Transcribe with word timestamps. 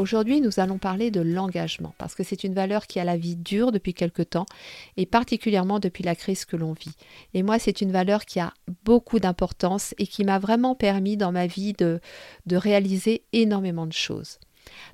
Aujourd'hui, 0.00 0.40
nous 0.40 0.60
allons 0.60 0.78
parler 0.78 1.10
de 1.10 1.20
l'engagement 1.20 1.92
parce 1.98 2.14
que 2.14 2.22
c'est 2.22 2.42
une 2.42 2.54
valeur 2.54 2.86
qui 2.86 2.98
a 3.00 3.04
la 3.04 3.18
vie 3.18 3.36
dure 3.36 3.70
depuis 3.70 3.92
quelque 3.92 4.22
temps 4.22 4.46
et 4.96 5.04
particulièrement 5.04 5.78
depuis 5.78 6.02
la 6.02 6.14
crise 6.14 6.46
que 6.46 6.56
l'on 6.56 6.72
vit. 6.72 6.94
Et 7.34 7.42
moi, 7.42 7.58
c'est 7.58 7.82
une 7.82 7.92
valeur 7.92 8.24
qui 8.24 8.40
a 8.40 8.54
beaucoup 8.82 9.18
d'importance 9.18 9.94
et 9.98 10.06
qui 10.06 10.24
m'a 10.24 10.38
vraiment 10.38 10.74
permis 10.74 11.18
dans 11.18 11.32
ma 11.32 11.46
vie 11.46 11.74
de, 11.74 12.00
de 12.46 12.56
réaliser 12.56 13.24
énormément 13.34 13.86
de 13.86 13.92
choses. 13.92 14.38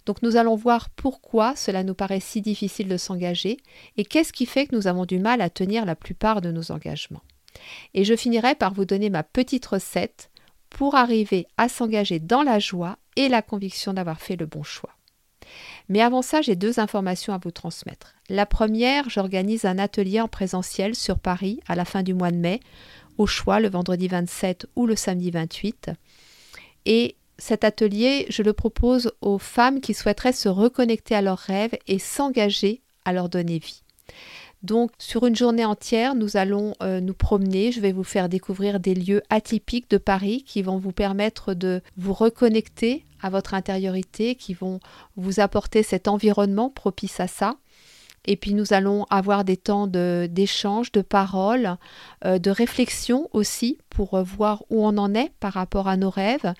Donc 0.06 0.22
nous 0.22 0.34
allons 0.34 0.56
voir 0.56 0.90
pourquoi 0.90 1.54
cela 1.54 1.84
nous 1.84 1.94
paraît 1.94 2.18
si 2.18 2.40
difficile 2.40 2.88
de 2.88 2.96
s'engager 2.96 3.58
et 3.96 4.04
qu'est-ce 4.04 4.32
qui 4.32 4.44
fait 4.44 4.66
que 4.66 4.74
nous 4.74 4.88
avons 4.88 5.04
du 5.04 5.20
mal 5.20 5.40
à 5.40 5.50
tenir 5.50 5.84
la 5.84 5.94
plupart 5.94 6.40
de 6.40 6.50
nos 6.50 6.72
engagements. 6.72 7.22
Et 7.94 8.02
je 8.02 8.16
finirai 8.16 8.56
par 8.56 8.74
vous 8.74 8.84
donner 8.84 9.10
ma 9.10 9.22
petite 9.22 9.66
recette 9.66 10.32
pour 10.68 10.96
arriver 10.96 11.46
à 11.58 11.68
s'engager 11.68 12.18
dans 12.18 12.42
la 12.42 12.58
joie 12.58 12.98
et 13.14 13.28
la 13.28 13.40
conviction 13.40 13.92
d'avoir 13.92 14.20
fait 14.20 14.34
le 14.34 14.46
bon 14.46 14.64
choix. 14.64 14.95
Mais 15.88 16.00
avant 16.00 16.22
ça, 16.22 16.42
j'ai 16.42 16.56
deux 16.56 16.80
informations 16.80 17.32
à 17.32 17.38
vous 17.38 17.50
transmettre. 17.50 18.14
La 18.28 18.46
première, 18.46 19.08
j'organise 19.08 19.64
un 19.64 19.78
atelier 19.78 20.20
en 20.20 20.28
présentiel 20.28 20.94
sur 20.94 21.18
Paris 21.18 21.60
à 21.68 21.74
la 21.74 21.84
fin 21.84 22.02
du 22.02 22.14
mois 22.14 22.30
de 22.30 22.36
mai, 22.36 22.60
au 23.18 23.26
choix 23.26 23.60
le 23.60 23.68
vendredi 23.68 24.08
27 24.08 24.66
ou 24.76 24.86
le 24.86 24.96
samedi 24.96 25.30
28. 25.30 25.90
Et 26.86 27.16
cet 27.38 27.64
atelier, 27.64 28.26
je 28.28 28.42
le 28.42 28.52
propose 28.52 29.12
aux 29.20 29.38
femmes 29.38 29.80
qui 29.80 29.94
souhaiteraient 29.94 30.32
se 30.32 30.48
reconnecter 30.48 31.14
à 31.14 31.22
leurs 31.22 31.38
rêves 31.38 31.76
et 31.86 31.98
s'engager 31.98 32.82
à 33.04 33.12
leur 33.12 33.28
donner 33.28 33.58
vie. 33.58 33.82
Donc 34.66 34.90
sur 34.98 35.26
une 35.26 35.36
journée 35.36 35.64
entière, 35.64 36.16
nous 36.16 36.36
allons 36.36 36.74
euh, 36.82 37.00
nous 37.00 37.14
promener. 37.14 37.70
Je 37.70 37.80
vais 37.80 37.92
vous 37.92 38.02
faire 38.02 38.28
découvrir 38.28 38.80
des 38.80 38.96
lieux 38.96 39.22
atypiques 39.30 39.88
de 39.88 39.96
Paris 39.96 40.42
qui 40.44 40.60
vont 40.60 40.78
vous 40.78 40.90
permettre 40.90 41.54
de 41.54 41.82
vous 41.96 42.12
reconnecter 42.12 43.04
à 43.22 43.30
votre 43.30 43.54
intériorité, 43.54 44.34
qui 44.34 44.54
vont 44.54 44.80
vous 45.16 45.38
apporter 45.38 45.84
cet 45.84 46.08
environnement 46.08 46.68
propice 46.68 47.20
à 47.20 47.28
ça. 47.28 47.54
Et 48.26 48.36
puis 48.36 48.54
nous 48.54 48.72
allons 48.72 49.06
avoir 49.08 49.44
des 49.44 49.56
temps 49.56 49.86
d'échange, 49.86 50.92
de, 50.92 51.00
paroles, 51.00 51.76
euh, 52.24 52.38
de 52.38 52.50
réflexion 52.50 53.28
aussi 53.32 53.78
pour 53.88 54.14
euh, 54.14 54.22
voir 54.22 54.64
où 54.68 54.84
on 54.84 54.98
en 54.98 55.14
est 55.14 55.30
par 55.40 55.52
rapport 55.52 55.88
à 55.88 55.96
nos 55.96 56.10
rêves, 56.10 56.52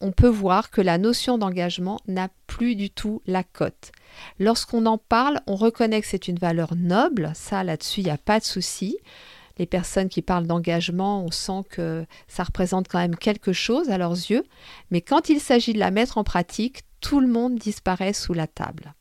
on 0.00 0.12
peut 0.12 0.28
voir 0.28 0.70
que 0.70 0.80
la 0.80 0.98
notion 0.98 1.38
d'engagement 1.38 1.98
n'a 2.06 2.28
plus 2.46 2.76
du 2.76 2.90
tout 2.90 3.20
la 3.26 3.42
cote. 3.42 3.92
Lorsqu'on 4.38 4.86
en 4.86 4.98
parle, 4.98 5.40
on 5.46 5.56
reconnaît 5.56 6.00
que 6.00 6.06
c'est 6.06 6.28
une 6.28 6.38
valeur 6.38 6.74
noble, 6.76 7.32
ça 7.34 7.64
là-dessus, 7.64 8.00
il 8.00 8.04
n'y 8.04 8.10
a 8.10 8.18
pas 8.18 8.38
de 8.38 8.44
souci 8.44 8.96
les 9.58 9.66
personnes 9.66 10.08
qui 10.08 10.22
parlent 10.22 10.46
d'engagement, 10.46 11.22
on 11.24 11.30
sent 11.30 11.62
que 11.70 12.06
ça 12.26 12.44
représente 12.44 12.88
quand 12.88 12.98
même 12.98 13.16
quelque 13.16 13.52
chose 13.52 13.90
à 13.90 13.98
leurs 13.98 14.12
yeux, 14.12 14.44
mais 14.90 15.00
quand 15.00 15.28
il 15.28 15.40
s'agit 15.40 15.72
de 15.72 15.78
la 15.78 15.90
mettre 15.90 16.18
en 16.18 16.24
pratique, 16.24 16.82
tout 17.00 17.20
le 17.20 17.28
monde 17.28 17.56
disparaît 17.56 18.12
sous 18.12 18.34
la 18.34 18.46
table. 18.46 18.94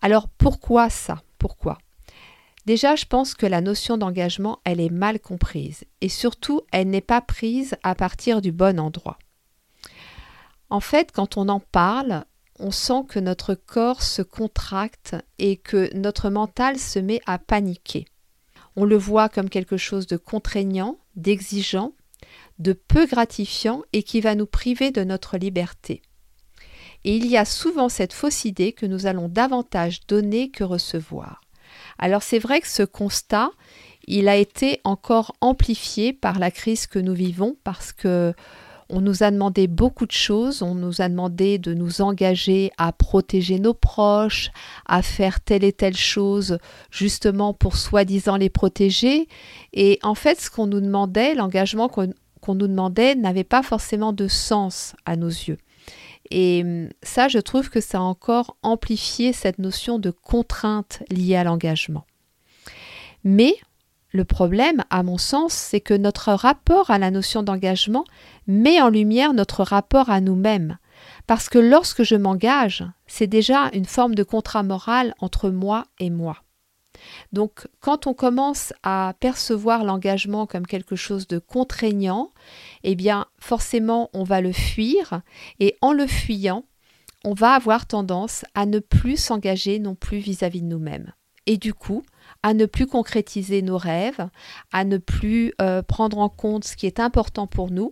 Alors 0.00 0.28
pourquoi 0.28 0.90
ça? 0.90 1.22
Pourquoi? 1.38 1.78
Déjà, 2.66 2.96
je 2.96 3.04
pense 3.04 3.34
que 3.34 3.46
la 3.46 3.60
notion 3.60 3.96
d'engagement, 3.96 4.58
elle 4.64 4.80
est 4.80 4.90
mal 4.90 5.20
comprise 5.20 5.84
et 6.00 6.08
surtout, 6.08 6.62
elle 6.72 6.90
n'est 6.90 7.00
pas 7.00 7.20
prise 7.20 7.76
à 7.84 7.94
partir 7.94 8.42
du 8.42 8.50
bon 8.50 8.80
endroit. 8.80 9.18
En 10.68 10.80
fait, 10.80 11.12
quand 11.12 11.36
on 11.36 11.48
en 11.48 11.60
parle, 11.60 12.24
on 12.58 12.72
sent 12.72 13.04
que 13.08 13.20
notre 13.20 13.54
corps 13.54 14.02
se 14.02 14.22
contracte 14.22 15.14
et 15.38 15.58
que 15.58 15.94
notre 15.96 16.28
mental 16.28 16.78
se 16.78 16.98
met 16.98 17.20
à 17.26 17.38
paniquer. 17.38 18.06
On 18.76 18.84
le 18.84 18.96
voit 18.96 19.28
comme 19.28 19.48
quelque 19.48 19.76
chose 19.76 20.06
de 20.06 20.16
contraignant, 20.16 20.98
d'exigeant, 21.16 21.92
de 22.58 22.72
peu 22.72 23.06
gratifiant 23.06 23.82
et 23.92 24.02
qui 24.02 24.20
va 24.20 24.34
nous 24.34 24.46
priver 24.46 24.90
de 24.90 25.04
notre 25.04 25.36
liberté. 25.36 26.02
Et 27.04 27.16
il 27.16 27.26
y 27.26 27.36
a 27.36 27.44
souvent 27.44 27.88
cette 27.88 28.12
fausse 28.12 28.44
idée 28.44 28.72
que 28.72 28.86
nous 28.86 29.06
allons 29.06 29.28
davantage 29.28 30.06
donner 30.06 30.50
que 30.50 30.64
recevoir. 30.64 31.40
Alors 31.98 32.22
c'est 32.22 32.38
vrai 32.38 32.60
que 32.60 32.68
ce 32.68 32.82
constat, 32.82 33.50
il 34.06 34.28
a 34.28 34.36
été 34.36 34.80
encore 34.84 35.34
amplifié 35.40 36.12
par 36.12 36.38
la 36.38 36.50
crise 36.50 36.86
que 36.86 36.98
nous 36.98 37.14
vivons 37.14 37.56
parce 37.64 37.92
que 37.92 38.34
on 38.88 39.00
nous 39.00 39.22
a 39.22 39.30
demandé 39.30 39.66
beaucoup 39.66 40.06
de 40.06 40.12
choses, 40.12 40.62
on 40.62 40.74
nous 40.74 41.00
a 41.00 41.08
demandé 41.08 41.58
de 41.58 41.74
nous 41.74 42.00
engager 42.00 42.70
à 42.78 42.92
protéger 42.92 43.58
nos 43.58 43.74
proches, 43.74 44.50
à 44.86 45.02
faire 45.02 45.40
telle 45.40 45.64
et 45.64 45.72
telle 45.72 45.96
chose 45.96 46.58
justement 46.90 47.52
pour 47.52 47.76
soi-disant 47.76 48.36
les 48.36 48.50
protéger. 48.50 49.28
Et 49.72 49.98
en 50.02 50.14
fait, 50.14 50.40
ce 50.40 50.50
qu'on 50.50 50.66
nous 50.66 50.80
demandait, 50.80 51.34
l'engagement 51.34 51.88
qu'on 51.88 52.54
nous 52.54 52.68
demandait 52.68 53.14
n'avait 53.14 53.44
pas 53.44 53.62
forcément 53.62 54.12
de 54.12 54.28
sens 54.28 54.94
à 55.04 55.16
nos 55.16 55.28
yeux. 55.28 55.58
Et 56.30 56.62
hum, 56.64 56.88
ça, 57.02 57.28
je 57.28 57.38
trouve 57.38 57.70
que 57.70 57.80
ça 57.80 57.98
a 57.98 58.02
encore 58.02 58.56
amplifié 58.62 59.32
cette 59.32 59.58
notion 59.58 59.98
de 59.98 60.10
contrainte 60.10 61.02
liée 61.10 61.36
à 61.36 61.44
l'engagement. 61.44 62.04
Mais 63.24 63.54
le 64.16 64.24
problème, 64.24 64.82
à 64.90 65.02
mon 65.02 65.18
sens, 65.18 65.52
c'est 65.52 65.80
que 65.80 65.94
notre 65.94 66.32
rapport 66.32 66.90
à 66.90 66.98
la 66.98 67.10
notion 67.12 67.42
d'engagement 67.42 68.04
met 68.48 68.80
en 68.80 68.88
lumière 68.88 69.34
notre 69.34 69.62
rapport 69.62 70.10
à 70.10 70.20
nous-mêmes. 70.20 70.78
Parce 71.26 71.48
que 71.48 71.58
lorsque 71.58 72.02
je 72.02 72.16
m'engage, 72.16 72.84
c'est 73.06 73.26
déjà 73.26 73.70
une 73.72 73.84
forme 73.84 74.14
de 74.14 74.22
contrat 74.24 74.62
moral 74.62 75.14
entre 75.20 75.50
moi 75.50 75.84
et 76.00 76.10
moi. 76.10 76.42
Donc 77.32 77.68
quand 77.80 78.06
on 78.06 78.14
commence 78.14 78.72
à 78.82 79.14
percevoir 79.20 79.84
l'engagement 79.84 80.46
comme 80.46 80.66
quelque 80.66 80.96
chose 80.96 81.28
de 81.28 81.38
contraignant, 81.38 82.32
eh 82.82 82.94
bien 82.94 83.26
forcément 83.38 84.08
on 84.14 84.24
va 84.24 84.40
le 84.40 84.52
fuir 84.52 85.20
et 85.60 85.76
en 85.82 85.92
le 85.92 86.06
fuyant, 86.06 86.64
on 87.24 87.34
va 87.34 87.52
avoir 87.52 87.86
tendance 87.86 88.44
à 88.54 88.64
ne 88.64 88.78
plus 88.78 89.18
s'engager 89.18 89.78
non 89.78 89.94
plus 89.94 90.18
vis-à-vis 90.18 90.62
de 90.62 90.68
nous-mêmes. 90.68 91.12
Et 91.46 91.58
du 91.58 91.74
coup, 91.74 92.02
à 92.42 92.54
ne 92.54 92.66
plus 92.66 92.86
concrétiser 92.86 93.62
nos 93.62 93.78
rêves, 93.78 94.28
à 94.72 94.84
ne 94.84 94.98
plus 94.98 95.52
euh, 95.60 95.82
prendre 95.82 96.18
en 96.18 96.28
compte 96.28 96.64
ce 96.64 96.76
qui 96.76 96.86
est 96.86 97.00
important 97.00 97.46
pour 97.46 97.70
nous 97.70 97.90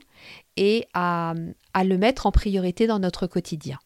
et 0.56 0.86
à, 0.94 1.34
à 1.72 1.84
le 1.84 1.98
mettre 1.98 2.26
en 2.26 2.32
priorité 2.32 2.86
dans 2.86 2.98
notre 2.98 3.26
quotidien. 3.26 3.78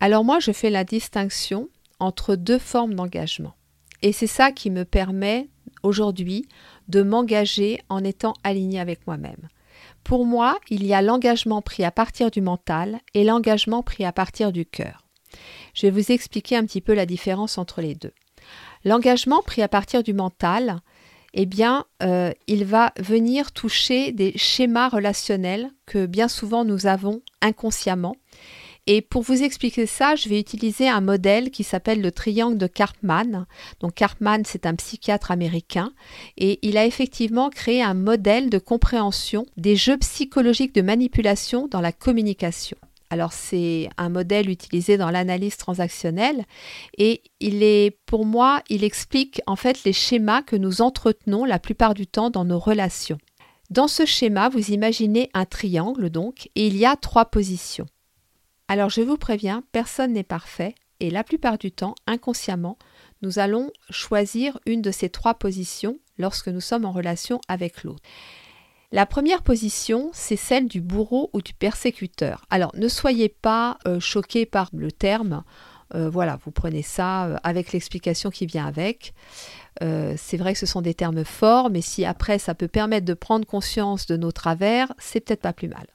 Alors 0.00 0.24
moi, 0.24 0.40
je 0.40 0.52
fais 0.52 0.70
la 0.70 0.84
distinction 0.84 1.68
entre 1.98 2.36
deux 2.36 2.58
formes 2.58 2.94
d'engagement. 2.94 3.54
Et 4.02 4.12
c'est 4.12 4.26
ça 4.26 4.52
qui 4.52 4.70
me 4.70 4.84
permet 4.84 5.48
aujourd'hui 5.82 6.46
de 6.88 7.02
m'engager 7.02 7.80
en 7.88 8.04
étant 8.04 8.34
aligné 8.44 8.78
avec 8.78 9.06
moi-même. 9.06 9.48
Pour 10.04 10.24
moi, 10.24 10.58
il 10.68 10.86
y 10.86 10.94
a 10.94 11.02
l'engagement 11.02 11.62
pris 11.62 11.84
à 11.84 11.90
partir 11.90 12.30
du 12.30 12.40
mental 12.40 13.00
et 13.14 13.24
l'engagement 13.24 13.82
pris 13.82 14.04
à 14.04 14.12
partir 14.12 14.52
du 14.52 14.64
cœur. 14.66 15.06
Je 15.74 15.86
vais 15.86 15.90
vous 15.90 16.12
expliquer 16.12 16.56
un 16.56 16.64
petit 16.64 16.80
peu 16.80 16.94
la 16.94 17.06
différence 17.06 17.58
entre 17.58 17.80
les 17.80 17.94
deux. 17.94 18.12
L'engagement 18.86 19.42
pris 19.42 19.62
à 19.62 19.68
partir 19.68 20.04
du 20.04 20.14
mental, 20.14 20.78
eh 21.34 21.44
bien, 21.44 21.86
euh, 22.04 22.30
il 22.46 22.64
va 22.64 22.92
venir 23.00 23.50
toucher 23.50 24.12
des 24.12 24.32
schémas 24.38 24.88
relationnels 24.88 25.72
que 25.86 26.06
bien 26.06 26.28
souvent 26.28 26.64
nous 26.64 26.86
avons 26.86 27.20
inconsciemment 27.42 28.14
Et 28.86 29.02
pour 29.02 29.22
vous 29.22 29.42
expliquer 29.42 29.86
ça, 29.86 30.14
je 30.14 30.28
vais 30.28 30.38
utiliser 30.38 30.88
un 30.88 31.00
modèle 31.00 31.50
qui 31.50 31.64
s'appelle 31.64 32.00
le 32.00 32.12
triangle 32.12 32.58
de 32.58 32.68
Karpman. 32.68 33.46
Donc 33.80 33.94
Karpman, 33.94 34.44
c'est 34.44 34.66
un 34.66 34.76
psychiatre 34.76 35.32
américain 35.32 35.90
et 36.36 36.60
il 36.62 36.78
a 36.78 36.86
effectivement 36.86 37.50
créé 37.50 37.82
un 37.82 37.94
modèle 37.94 38.50
de 38.50 38.58
compréhension 38.58 39.46
des 39.56 39.74
jeux 39.74 39.98
psychologiques 39.98 40.76
de 40.76 40.82
manipulation 40.82 41.66
dans 41.66 41.80
la 41.80 41.90
communication. 41.90 42.76
Alors 43.10 43.32
c'est 43.32 43.88
un 43.98 44.08
modèle 44.08 44.50
utilisé 44.50 44.96
dans 44.96 45.10
l'analyse 45.10 45.56
transactionnelle 45.56 46.44
et 46.98 47.22
il 47.40 47.62
est 47.62 47.98
pour 48.06 48.26
moi, 48.26 48.62
il 48.68 48.82
explique 48.82 49.40
en 49.46 49.56
fait 49.56 49.84
les 49.84 49.92
schémas 49.92 50.42
que 50.42 50.56
nous 50.56 50.82
entretenons 50.82 51.44
la 51.44 51.58
plupart 51.58 51.94
du 51.94 52.06
temps 52.06 52.30
dans 52.30 52.44
nos 52.44 52.58
relations. 52.58 53.18
Dans 53.70 53.88
ce 53.88 54.04
schéma, 54.04 54.48
vous 54.48 54.70
imaginez 54.70 55.30
un 55.34 55.44
triangle 55.44 56.10
donc 56.10 56.48
et 56.54 56.66
il 56.66 56.76
y 56.76 56.84
a 56.84 56.96
trois 56.96 57.26
positions. 57.26 57.86
Alors 58.68 58.90
je 58.90 59.02
vous 59.02 59.16
préviens, 59.16 59.62
personne 59.70 60.12
n'est 60.12 60.24
parfait 60.24 60.74
et 60.98 61.10
la 61.10 61.24
plupart 61.24 61.58
du 61.58 61.70
temps, 61.70 61.94
inconsciemment, 62.06 62.78
nous 63.22 63.38
allons 63.38 63.70
choisir 63.90 64.58
une 64.66 64.82
de 64.82 64.90
ces 64.90 65.10
trois 65.10 65.34
positions 65.34 65.98
lorsque 66.18 66.48
nous 66.48 66.60
sommes 66.60 66.84
en 66.84 66.92
relation 66.92 67.40
avec 67.48 67.84
l'autre. 67.84 68.02
La 68.92 69.04
première 69.04 69.42
position, 69.42 70.10
c'est 70.12 70.36
celle 70.36 70.68
du 70.68 70.80
bourreau 70.80 71.30
ou 71.32 71.42
du 71.42 71.54
persécuteur. 71.54 72.44
Alors 72.50 72.70
ne 72.76 72.88
soyez 72.88 73.28
pas 73.28 73.78
euh, 73.86 73.98
choqués 73.98 74.46
par 74.46 74.70
le 74.72 74.92
terme. 74.92 75.42
Euh, 75.94 76.08
voilà, 76.08 76.38
vous 76.44 76.52
prenez 76.52 76.82
ça 76.82 77.26
euh, 77.26 77.36
avec 77.42 77.72
l'explication 77.72 78.30
qui 78.30 78.46
vient 78.46 78.66
avec. 78.66 79.12
c'est 79.80 80.36
vrai 80.38 80.54
que 80.54 80.58
ce 80.58 80.66
sont 80.66 80.82
des 80.82 80.94
termes 80.94 81.24
forts, 81.24 81.68
mais 81.68 81.82
si 81.82 82.04
après 82.04 82.38
ça 82.38 82.54
peut 82.54 82.68
permettre 82.68 83.04
de 83.04 83.14
prendre 83.14 83.46
conscience 83.46 84.06
de 84.06 84.16
nos 84.16 84.32
travers, 84.32 84.92
c'est 84.98 85.20
peut-être 85.20 85.42
pas 85.42 85.52
plus 85.52 85.68
mal. 85.68 85.86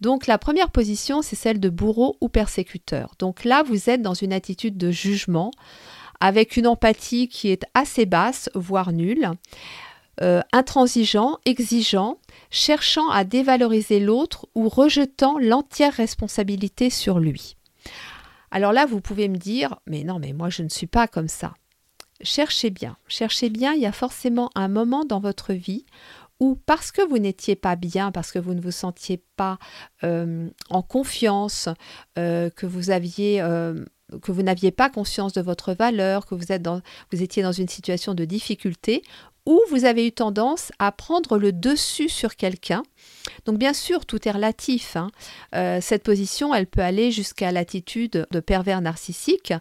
Donc 0.00 0.26
la 0.26 0.38
première 0.38 0.70
position, 0.70 1.22
c'est 1.22 1.36
celle 1.36 1.60
de 1.60 1.68
bourreau 1.68 2.16
ou 2.20 2.28
persécuteur. 2.28 3.14
Donc 3.18 3.44
là, 3.44 3.62
vous 3.62 3.90
êtes 3.90 4.02
dans 4.02 4.14
une 4.14 4.32
attitude 4.32 4.76
de 4.76 4.90
jugement 4.90 5.50
avec 6.20 6.56
une 6.56 6.68
empathie 6.68 7.26
qui 7.26 7.48
est 7.48 7.64
assez 7.74 8.06
basse, 8.06 8.48
voire 8.54 8.92
nulle. 8.92 9.30
Euh, 10.20 10.42
intransigeant, 10.52 11.38
exigeant, 11.46 12.18
cherchant 12.50 13.08
à 13.08 13.24
dévaloriser 13.24 13.98
l'autre 13.98 14.46
ou 14.54 14.68
rejetant 14.68 15.38
l'entière 15.38 15.94
responsabilité 15.94 16.90
sur 16.90 17.18
lui. 17.18 17.56
Alors 18.50 18.74
là, 18.74 18.84
vous 18.84 19.00
pouvez 19.00 19.28
me 19.28 19.38
dire, 19.38 19.76
mais 19.86 20.04
non, 20.04 20.18
mais 20.18 20.34
moi 20.34 20.50
je 20.50 20.62
ne 20.62 20.68
suis 20.68 20.86
pas 20.86 21.08
comme 21.08 21.28
ça. 21.28 21.54
Cherchez 22.20 22.68
bien, 22.68 22.98
cherchez 23.08 23.48
bien, 23.48 23.72
il 23.72 23.80
y 23.80 23.86
a 23.86 23.92
forcément 23.92 24.50
un 24.54 24.68
moment 24.68 25.06
dans 25.06 25.18
votre 25.18 25.54
vie 25.54 25.86
où 26.40 26.56
parce 26.66 26.92
que 26.92 27.00
vous 27.08 27.18
n'étiez 27.18 27.56
pas 27.56 27.74
bien, 27.74 28.12
parce 28.12 28.32
que 28.32 28.38
vous 28.38 28.52
ne 28.52 28.60
vous 28.60 28.70
sentiez 28.70 29.22
pas 29.36 29.58
euh, 30.04 30.50
en 30.68 30.82
confiance, 30.82 31.70
euh, 32.18 32.50
que 32.50 32.66
vous 32.66 32.90
aviez 32.90 33.40
que 34.20 34.32
vous 34.32 34.42
n'aviez 34.42 34.70
pas 34.70 34.90
conscience 34.90 35.32
de 35.32 35.40
votre 35.40 35.72
valeur, 35.72 36.26
que 36.26 36.34
vous, 36.34 36.52
êtes 36.52 36.62
dans, 36.62 36.80
vous 37.12 37.22
étiez 37.22 37.42
dans 37.42 37.52
une 37.52 37.68
situation 37.68 38.14
de 38.14 38.24
difficulté, 38.24 39.02
ou 39.46 39.60
vous 39.70 39.84
avez 39.84 40.06
eu 40.06 40.12
tendance 40.12 40.70
à 40.78 40.92
prendre 40.92 41.36
le 41.36 41.52
dessus 41.52 42.08
sur 42.08 42.36
quelqu'un. 42.36 42.82
Donc 43.44 43.58
bien 43.58 43.72
sûr, 43.72 44.06
tout 44.06 44.28
est 44.28 44.30
relatif. 44.30 44.96
Hein. 44.96 45.10
Euh, 45.54 45.78
cette 45.80 46.04
position, 46.04 46.54
elle 46.54 46.66
peut 46.66 46.80
aller 46.80 47.10
jusqu'à 47.10 47.50
l'attitude 47.50 48.26
de 48.30 48.40
pervers 48.40 48.80
narcissique, 48.80 49.52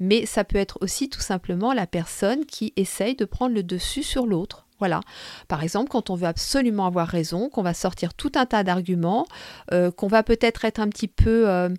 mais 0.00 0.26
ça 0.26 0.44
peut 0.44 0.58
être 0.58 0.78
aussi 0.80 1.08
tout 1.08 1.20
simplement 1.20 1.72
la 1.72 1.86
personne 1.86 2.46
qui 2.46 2.72
essaye 2.76 3.14
de 3.14 3.24
prendre 3.24 3.54
le 3.54 3.62
dessus 3.62 4.02
sur 4.02 4.26
l'autre. 4.26 4.66
Voilà. 4.78 5.00
Par 5.48 5.62
exemple, 5.62 5.88
quand 5.88 6.10
on 6.10 6.16
veut 6.16 6.26
absolument 6.26 6.86
avoir 6.86 7.08
raison, 7.08 7.48
qu'on 7.48 7.62
va 7.62 7.72
sortir 7.72 8.12
tout 8.12 8.32
un 8.34 8.44
tas 8.44 8.62
d'arguments, 8.62 9.26
euh, 9.72 9.90
qu'on 9.90 10.06
va 10.06 10.22
peut-être 10.22 10.64
être 10.64 10.80
un 10.80 10.88
petit 10.88 11.08
peu, 11.08 11.48
euh, 11.48 11.70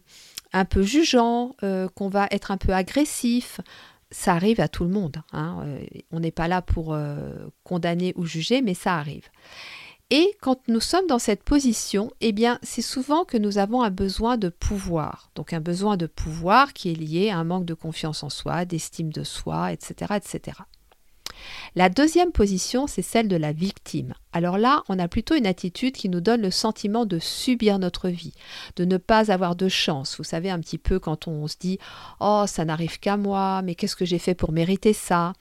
un 0.54 0.66
peu 0.66 0.82
jugeant, 0.82 1.56
qu'on 1.96 2.10
va 2.10 2.28
être 2.32 2.52
un 2.52 2.58
peu 2.58 2.74
agressif 2.74 3.60
ça 4.12 4.34
arrive 4.34 4.60
à 4.60 4.68
tout 4.68 4.84
le 4.84 4.90
monde. 4.90 5.18
Hein. 5.34 5.60
Euh, 5.66 5.86
on 6.12 6.20
n'est 6.20 6.32
pas 6.32 6.48
là 6.48 6.62
pour 6.62 6.94
euh, 6.94 7.48
condamner 7.64 8.14
ou 8.16 8.26
juger, 8.26 8.62
mais 8.62 8.74
ça 8.74 8.96
arrive. 8.96 9.28
Et 10.10 10.38
quand 10.42 10.62
nous 10.70 10.80
sommes 10.80 11.08
dans 11.08 11.20
cette 11.20 11.44
position, 11.44 12.12
eh 12.22 12.32
bien, 12.32 12.60
c'est 12.64 12.82
souvent 12.82 13.26
que 13.26 13.38
nous 13.38 13.58
avons 13.58 13.82
un 13.82 13.90
besoin 13.90 14.38
de 14.38 14.48
pouvoir. 14.48 15.32
Donc 15.36 15.52
un 15.52 15.60
besoin 15.60 15.98
de 15.98 16.06
pouvoir 16.06 16.72
qui 16.72 16.90
est 16.92 16.96
lié 16.96 17.30
à 17.30 17.38
un 17.38 17.44
manque 17.44 17.66
de 17.66 17.74
confiance 17.74 18.24
en 18.24 18.30
soi, 18.30 18.64
d'estime 18.64 19.12
de 19.12 19.26
soi, 19.26 19.74
etc., 19.74 20.14
etc. 20.16 20.60
La 21.76 21.90
deuxième 21.90 22.32
position, 22.32 22.88
c'est 22.88 23.02
celle 23.02 23.28
de 23.28 23.36
la 23.36 23.52
victime. 23.52 24.14
Alors 24.34 24.58
là, 24.58 24.84
on 24.90 25.00
a 25.00 25.08
plutôt 25.08 25.36
une 25.36 25.48
attitude 25.48 25.96
qui 25.96 26.10
nous 26.10 26.22
donne 26.22 26.42
le 26.42 26.52
sentiment 26.52 27.06
de 27.06 27.20
subir 27.20 27.80
notre 27.80 28.10
vie, 28.10 28.34
de 28.76 28.86
ne 28.86 28.98
pas 28.98 29.32
avoir 29.32 29.56
de 29.56 29.68
chance. 29.68 30.18
Vous 30.18 30.24
savez, 30.24 30.50
un 30.50 30.60
petit 30.60 30.78
peu 30.78 31.00
quand 31.00 31.28
on 31.28 31.48
se 31.48 31.56
dit 31.60 31.80
Oh, 32.20 32.46
ça 32.48 32.66
n'arrive 32.66 33.00
qu'à 33.00 33.18
moi, 33.18 33.62
mais 33.64 33.76
qu'est-ce 33.76 33.96
que 33.96 34.06
j'ai 34.06 34.20
fait 34.20 34.36
pour 34.36 34.52
mériter 34.52 34.94
ça? 34.94 35.34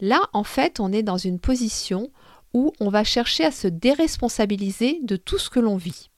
Là, 0.00 0.20
en 0.32 0.44
fait, 0.44 0.80
on 0.80 0.92
est 0.92 1.02
dans 1.02 1.18
une 1.18 1.38
position 1.38 2.10
où 2.52 2.72
on 2.80 2.88
va 2.88 3.04
chercher 3.04 3.44
à 3.44 3.50
se 3.50 3.68
déresponsabiliser 3.68 5.00
de 5.02 5.16
tout 5.16 5.38
ce 5.38 5.50
que 5.50 5.60
l'on 5.60 5.76
vit. 5.76 6.10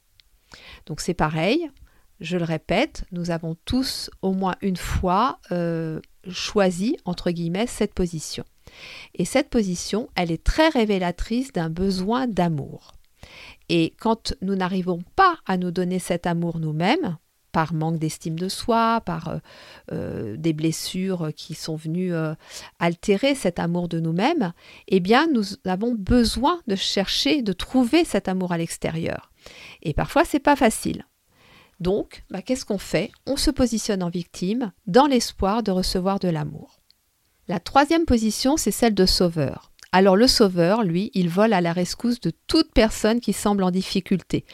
Donc 0.87 1.01
c'est 1.01 1.15
pareil, 1.15 1.71
je 2.21 2.37
le 2.37 2.45
répète, 2.45 3.05
nous 3.11 3.31
avons 3.31 3.57
tous 3.65 4.11
au 4.23 4.33
moins 4.33 4.55
une 4.63 4.77
fois 4.77 5.41
euh, 5.51 6.01
choisi, 6.31 6.97
entre 7.05 7.31
guillemets, 7.31 7.67
cette 7.67 7.95
position. 7.95 8.45
Et 9.15 9.25
cette 9.25 9.51
position, 9.51 10.09
elle 10.15 10.31
est 10.31 10.43
très 10.43 10.69
révélatrice 10.69 11.53
d'un 11.53 11.71
besoin 11.71 12.27
d'amour. 12.27 12.93
Et 13.69 13.95
quand 14.01 14.35
nous 14.43 14.55
n'arrivons 14.55 15.03
pas 15.17 15.37
à 15.47 15.57
nous 15.57 15.71
donner 15.71 15.99
cet 15.99 16.27
amour 16.27 16.59
nous-mêmes, 16.59 17.17
par 17.53 17.75
manque 17.75 17.99
d'estime 17.99 18.39
de 18.39 18.49
soi, 18.49 19.03
par 19.05 19.29
euh, 19.29 19.39
euh, 19.93 20.37
des 20.37 20.55
blessures 20.55 21.31
qui 21.37 21.55
sont 21.55 21.77
venues 21.77 22.15
euh, 22.15 22.35
altérer 22.79 23.35
cet 23.35 23.59
amour 23.59 23.89
de 23.89 24.01
nous-mêmes, 24.01 24.53
eh 24.89 25.01
bien 25.01 25.29
nous 25.33 25.45
avons 25.67 25.95
besoin 25.95 26.61
de 26.67 26.75
chercher, 26.75 27.43
de 27.43 27.53
trouver 27.53 28.05
cet 28.05 28.27
amour 28.27 28.53
à 28.53 28.59
l'extérieur. 28.59 29.31
Et 29.83 29.93
parfois 29.93 30.25
c'est 30.25 30.41
pas 30.41 30.57
facile. 30.57 31.07
Donc, 31.81 32.23
bah, 32.31 32.43
qu'est-ce 32.43 32.65
qu'on 32.65 32.79
fait? 32.79 33.11
On 33.27 33.37
se 33.37 33.51
positionne 33.51 34.05
en 34.05 34.09
victime 34.09 34.73
dans 34.87 35.07
l'espoir 35.07 35.63
de 35.65 35.73
recevoir 35.73 36.21
de 36.21 36.29
l'amour. 36.29 36.82
La 37.49 37.59
troisième 37.59 38.05
position, 38.05 38.57
c'est 38.57 38.71
celle 38.71 38.95
de 38.95 39.07
sauveur. 39.07 39.73
Alors 39.91 40.17
le 40.17 40.27
sauveur, 40.27 40.85
lui, 40.85 41.11
il 41.13 41.29
vole 41.29 41.53
à 41.53 41.61
la 41.61 41.73
rescousse 41.73 42.21
de 42.21 42.33
toute 42.47 42.73
personne 42.73 43.21
qui 43.21 43.33
semble 43.33 43.63
en 43.63 43.71
difficulté, 43.71 44.45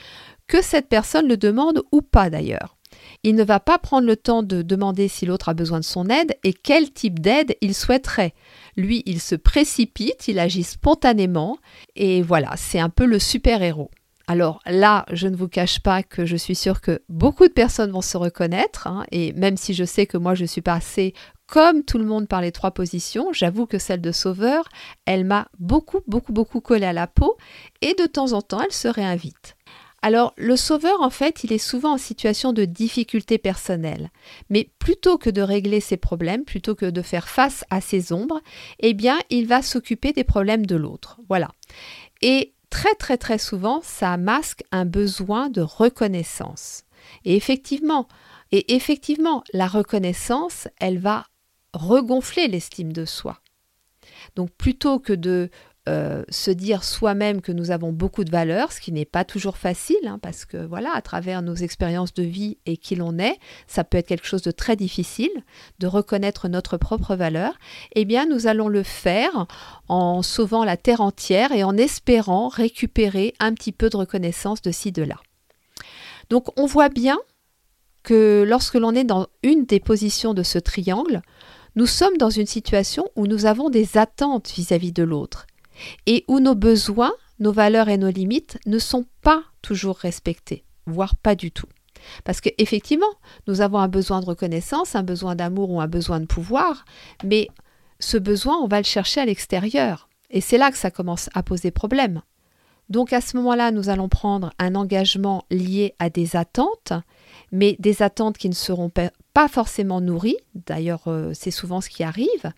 que 0.46 0.62
cette 0.62 0.88
personne 0.88 1.28
le 1.28 1.36
demande 1.36 1.82
ou 1.92 2.02
pas 2.02 2.30
d'ailleurs. 2.30 2.76
Il 3.22 3.34
ne 3.34 3.44
va 3.44 3.60
pas 3.60 3.78
prendre 3.78 4.06
le 4.06 4.16
temps 4.16 4.42
de 4.42 4.62
demander 4.62 5.06
si 5.06 5.26
l'autre 5.26 5.48
a 5.50 5.54
besoin 5.54 5.80
de 5.80 5.84
son 5.84 6.08
aide 6.08 6.36
et 6.44 6.52
quel 6.52 6.90
type 6.90 7.20
d'aide 7.20 7.56
il 7.60 7.74
souhaiterait. 7.74 8.34
Lui, 8.76 9.02
il 9.06 9.20
se 9.20 9.34
précipite, 9.34 10.26
il 10.26 10.38
agit 10.38 10.64
spontanément 10.64 11.58
et 11.94 12.22
voilà, 12.22 12.54
c'est 12.56 12.80
un 12.80 12.88
peu 12.88 13.04
le 13.04 13.18
super-héros. 13.18 13.90
Alors 14.26 14.60
là, 14.66 15.06
je 15.10 15.26
ne 15.26 15.36
vous 15.36 15.48
cache 15.48 15.80
pas 15.80 16.02
que 16.02 16.26
je 16.26 16.36
suis 16.36 16.54
sûre 16.54 16.82
que 16.82 17.00
beaucoup 17.08 17.48
de 17.48 17.52
personnes 17.52 17.92
vont 17.92 18.02
se 18.02 18.18
reconnaître, 18.18 18.86
hein, 18.86 19.04
et 19.10 19.32
même 19.32 19.56
si 19.56 19.72
je 19.72 19.84
sais 19.84 20.06
que 20.06 20.18
moi 20.18 20.34
je 20.34 20.44
suis 20.44 20.60
passée 20.60 21.14
comme 21.48 21.82
tout 21.82 21.98
le 21.98 22.04
monde 22.04 22.28
par 22.28 22.42
les 22.42 22.52
trois 22.52 22.72
positions, 22.72 23.32
j'avoue 23.32 23.66
que 23.66 23.78
celle 23.78 24.02
de 24.02 24.12
sauveur, 24.12 24.68
elle 25.06 25.24
m'a 25.24 25.48
beaucoup, 25.58 26.00
beaucoup, 26.06 26.32
beaucoup 26.32 26.60
collé 26.60 26.84
à 26.84 26.92
la 26.92 27.06
peau 27.06 27.36
et 27.80 27.94
de 27.94 28.04
temps 28.04 28.32
en 28.34 28.42
temps, 28.42 28.60
elle 28.60 28.72
se 28.72 28.86
réinvite. 28.86 29.56
Alors, 30.02 30.34
le 30.36 30.56
sauveur, 30.56 31.00
en 31.00 31.10
fait, 31.10 31.42
il 31.42 31.52
est 31.52 31.58
souvent 31.58 31.94
en 31.94 31.98
situation 31.98 32.52
de 32.52 32.64
difficulté 32.64 33.38
personnelle. 33.38 34.10
Mais 34.48 34.70
plutôt 34.78 35.18
que 35.18 35.30
de 35.30 35.42
régler 35.42 35.80
ses 35.80 35.96
problèmes, 35.96 36.44
plutôt 36.44 36.74
que 36.76 36.86
de 36.86 37.02
faire 37.02 37.28
face 37.28 37.64
à 37.70 37.80
ses 37.80 38.12
ombres, 38.12 38.40
eh 38.78 38.94
bien, 38.94 39.18
il 39.30 39.48
va 39.48 39.62
s'occuper 39.62 40.12
des 40.12 40.24
problèmes 40.24 40.66
de 40.66 40.76
l'autre. 40.76 41.18
Voilà. 41.28 41.50
Et 42.22 42.54
très, 42.70 42.94
très, 42.94 43.16
très 43.16 43.38
souvent, 43.38 43.80
ça 43.82 44.16
masque 44.18 44.62
un 44.70 44.84
besoin 44.84 45.48
de 45.48 45.62
reconnaissance. 45.62 46.84
Et 47.24 47.34
effectivement, 47.34 48.06
et 48.52 48.74
effectivement, 48.76 49.42
la 49.52 49.66
reconnaissance, 49.66 50.68
elle 50.78 50.98
va 50.98 51.24
regonfler 51.72 52.48
l'estime 52.48 52.92
de 52.92 53.04
soi. 53.04 53.40
Donc 54.36 54.50
plutôt 54.50 54.98
que 54.98 55.12
de 55.12 55.50
euh, 55.88 56.22
se 56.28 56.50
dire 56.50 56.84
soi-même 56.84 57.40
que 57.40 57.50
nous 57.50 57.70
avons 57.70 57.92
beaucoup 57.92 58.24
de 58.24 58.30
valeur, 58.30 58.72
ce 58.72 58.80
qui 58.80 58.92
n'est 58.92 59.06
pas 59.06 59.24
toujours 59.24 59.56
facile, 59.56 59.96
hein, 60.06 60.18
parce 60.20 60.44
que 60.44 60.58
voilà, 60.58 60.90
à 60.92 61.00
travers 61.00 61.40
nos 61.40 61.54
expériences 61.54 62.12
de 62.12 62.24
vie 62.24 62.58
et 62.66 62.76
qui 62.76 62.94
l'on 62.94 63.18
est, 63.18 63.38
ça 63.66 63.84
peut 63.84 63.96
être 63.96 64.08
quelque 64.08 64.26
chose 64.26 64.42
de 64.42 64.50
très 64.50 64.76
difficile 64.76 65.30
de 65.78 65.86
reconnaître 65.86 66.48
notre 66.48 66.76
propre 66.76 67.16
valeur. 67.16 67.54
Eh 67.94 68.04
bien, 68.04 68.26
nous 68.26 68.46
allons 68.46 68.68
le 68.68 68.82
faire 68.82 69.46
en 69.88 70.20
sauvant 70.20 70.62
la 70.62 70.76
terre 70.76 71.00
entière 71.00 71.52
et 71.52 71.64
en 71.64 71.76
espérant 71.78 72.48
récupérer 72.48 73.32
un 73.40 73.54
petit 73.54 73.72
peu 73.72 73.88
de 73.88 73.96
reconnaissance 73.96 74.60
de 74.60 74.70
ci 74.70 74.92
de 74.92 75.02
là. 75.02 75.16
Donc, 76.28 76.48
on 76.58 76.66
voit 76.66 76.90
bien 76.90 77.18
que 78.02 78.44
lorsque 78.46 78.74
l'on 78.74 78.94
est 78.94 79.04
dans 79.04 79.28
une 79.42 79.64
des 79.64 79.80
positions 79.80 80.34
de 80.34 80.42
ce 80.42 80.58
triangle, 80.58 81.22
nous 81.78 81.86
sommes 81.86 82.16
dans 82.16 82.28
une 82.28 82.48
situation 82.48 83.08
où 83.14 83.28
nous 83.28 83.46
avons 83.46 83.70
des 83.70 83.98
attentes 83.98 84.50
vis-à-vis 84.50 84.90
de 84.90 85.04
l'autre 85.04 85.46
et 86.06 86.24
où 86.26 86.40
nos 86.40 86.56
besoins, 86.56 87.12
nos 87.38 87.52
valeurs 87.52 87.88
et 87.88 87.98
nos 87.98 88.10
limites 88.10 88.58
ne 88.66 88.80
sont 88.80 89.04
pas 89.22 89.44
toujours 89.62 89.96
respectés, 89.96 90.64
voire 90.86 91.14
pas 91.14 91.36
du 91.36 91.52
tout. 91.52 91.68
Parce 92.24 92.40
qu'effectivement, 92.40 93.06
nous 93.46 93.60
avons 93.60 93.78
un 93.78 93.86
besoin 93.86 94.20
de 94.20 94.26
reconnaissance, 94.26 94.96
un 94.96 95.04
besoin 95.04 95.36
d'amour 95.36 95.70
ou 95.70 95.80
un 95.80 95.86
besoin 95.86 96.18
de 96.18 96.26
pouvoir, 96.26 96.84
mais 97.22 97.46
ce 98.00 98.16
besoin, 98.16 98.56
on 98.56 98.66
va 98.66 98.78
le 98.78 98.84
chercher 98.84 99.20
à 99.20 99.26
l'extérieur. 99.26 100.08
Et 100.30 100.40
c'est 100.40 100.58
là 100.58 100.72
que 100.72 100.78
ça 100.78 100.90
commence 100.90 101.30
à 101.32 101.44
poser 101.44 101.70
problème. 101.70 102.22
Donc 102.88 103.12
à 103.12 103.20
ce 103.20 103.36
moment-là, 103.36 103.70
nous 103.70 103.88
allons 103.88 104.08
prendre 104.08 104.50
un 104.58 104.74
engagement 104.74 105.44
lié 105.50 105.94
à 105.98 106.10
des 106.10 106.36
attentes, 106.36 106.92
mais 107.52 107.76
des 107.78 108.02
attentes 108.02 108.38
qui 108.38 108.48
ne 108.48 108.54
seront 108.54 108.90
pas 108.90 109.48
forcément 109.48 110.00
nourries. 110.00 110.38
D'ailleurs, 110.54 111.08
euh, 111.08 111.32
c'est 111.34 111.50
souvent 111.50 111.80
ce 111.80 111.90
qui 111.90 112.02
arrive. 112.02 112.52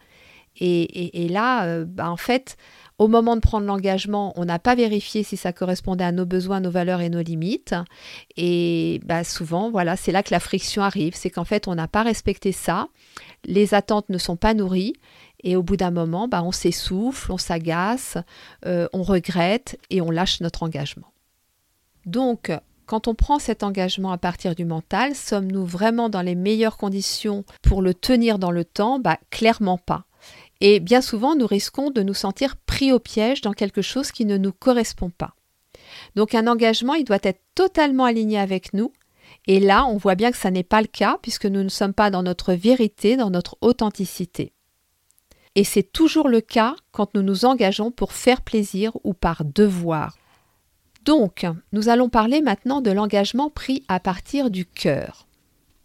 Et, 0.63 1.29
là, 1.31 1.65
euh, 1.65 1.85
bah, 1.87 2.11
en 2.11 2.17
fait, 2.17 2.57
au 2.99 3.09
moment 3.09 3.35
de 3.35 3.41
prendre 3.41 3.67
l'engagement, 3.67 4.35
on 4.37 4.45
n'a 4.45 4.59
pas 4.59 4.75
vérifié 4.75 5.23
si 5.23 5.39
ça 5.39 5.53
correspondait 5.53 6.05
à 6.05 6.13
nos 6.13 6.27
besoins, 6.27 6.61
nos 6.61 6.71
valeurs 6.71 7.01
et 7.01 7.09
nos 7.09 7.23
limites. 7.23 7.75
Et 8.37 9.01
bah, 9.07 9.25
souvent, 9.25 9.71
voilà, 9.71 9.97
c'est 9.97 10.13
là 10.13 10.23
que 10.23 10.33
la 10.33 10.41
friction 10.41 10.83
arrive. 10.83 11.15
C'est 11.17 11.31
qu'en 11.31 11.45
fait, 11.45 11.67
on 11.67 11.75
n'a 11.75 11.89
pas 11.89 12.03
respecté 12.03 12.53
ça. 12.53 12.89
Les 13.47 13.73
attentes 13.73 14.11
ne 14.11 14.19
sont 14.19 14.37
pas 14.37 14.53
nourries. 14.53 14.93
Et 15.43 15.57
au 15.57 15.63
bout 15.63 15.77
d'un 15.77 15.91
moment, 15.91 16.29
bah, 16.29 16.43
on 16.43 16.53
s'essouffle, 16.53 17.33
on 17.33 17.39
s'agace, 17.39 18.19
euh, 18.67 18.89
on 18.93 19.03
regrette 19.03 19.79
et 19.91 20.01
on 20.01 20.11
lâche 20.11 20.41
notre 20.41 20.63
engagement. 20.63 21.13
Donc, 22.07 22.53
quand 22.87 23.09
on 23.09 23.15
prend 23.15 23.39
cet 23.39 23.63
engagement 23.63 24.11
à 24.11 24.19
partir 24.19 24.55
du 24.55 24.65
mental, 24.65 25.15
sommes-nous 25.15 25.65
vraiment 25.65 26.09
dans 26.09 26.23
les 26.23 26.35
meilleures 26.35 26.77
conditions 26.77 27.45
pour 27.63 27.83
le 27.83 27.95
tenir 27.95 28.39
dans 28.39 28.51
le 28.51 28.65
temps? 28.65 28.99
Bah, 28.99 29.19
Clairement 29.31 29.79
pas. 29.79 30.07
Et 30.61 30.81
bien 30.81 31.01
souvent, 31.01 31.37
nous 31.37 31.47
risquons 31.47 31.91
de 31.91 32.03
nous 32.03 32.15
sentir 32.15 32.57
pris 32.57 32.93
au 32.93 32.99
piège 32.99 33.41
dans 33.41 33.53
quelque 33.53 33.83
chose 33.83 34.13
qui 34.13 34.27
ne 34.27 34.37
nous 34.37 34.53
correspond 34.53 35.11
pas. 35.11 35.35
Donc 36.17 36.35
un 36.35 36.47
engagement, 36.47 36.95
il 36.95 37.05
doit 37.05 37.19
être 37.23 37.41
totalement 37.55 38.05
aligné 38.05 38.39
avec 38.39 38.75
nous. 38.75 38.93
Et 39.47 39.61
là, 39.61 39.87
on 39.87 39.97
voit 39.97 40.17
bien 40.17 40.31
que 40.31 40.37
ça 40.37 40.51
n'est 40.51 40.63
pas 40.63 40.83
le 40.83 40.87
cas 40.87 41.19
puisque 41.23 41.47
nous 41.47 41.63
ne 41.63 41.69
sommes 41.69 41.95
pas 41.95 42.11
dans 42.11 42.23
notre 42.23 42.53
vérité, 42.53 43.17
dans 43.17 43.31
notre 43.31 43.57
authenticité. 43.61 44.53
Et 45.55 45.65
c'est 45.65 45.93
toujours 45.93 46.29
le 46.29 46.41
cas 46.41 46.77
quand 46.93 47.15
nous 47.15 47.23
nous 47.23 47.45
engageons 47.45 47.91
pour 47.91 48.13
faire 48.13 48.43
plaisir 48.43 48.97
ou 49.05 49.15
par 49.15 49.45
devoir. 49.45 50.17
Donc, 51.05 51.47
nous 51.73 51.89
allons 51.89 52.09
parler 52.09 52.41
maintenant 52.41 52.81
de 52.81 52.91
l'engagement 52.91 53.51
pris 53.51 53.85
à 53.89 54.01
partir 54.01 54.51
du 54.51 54.67
cœur. 54.67 55.27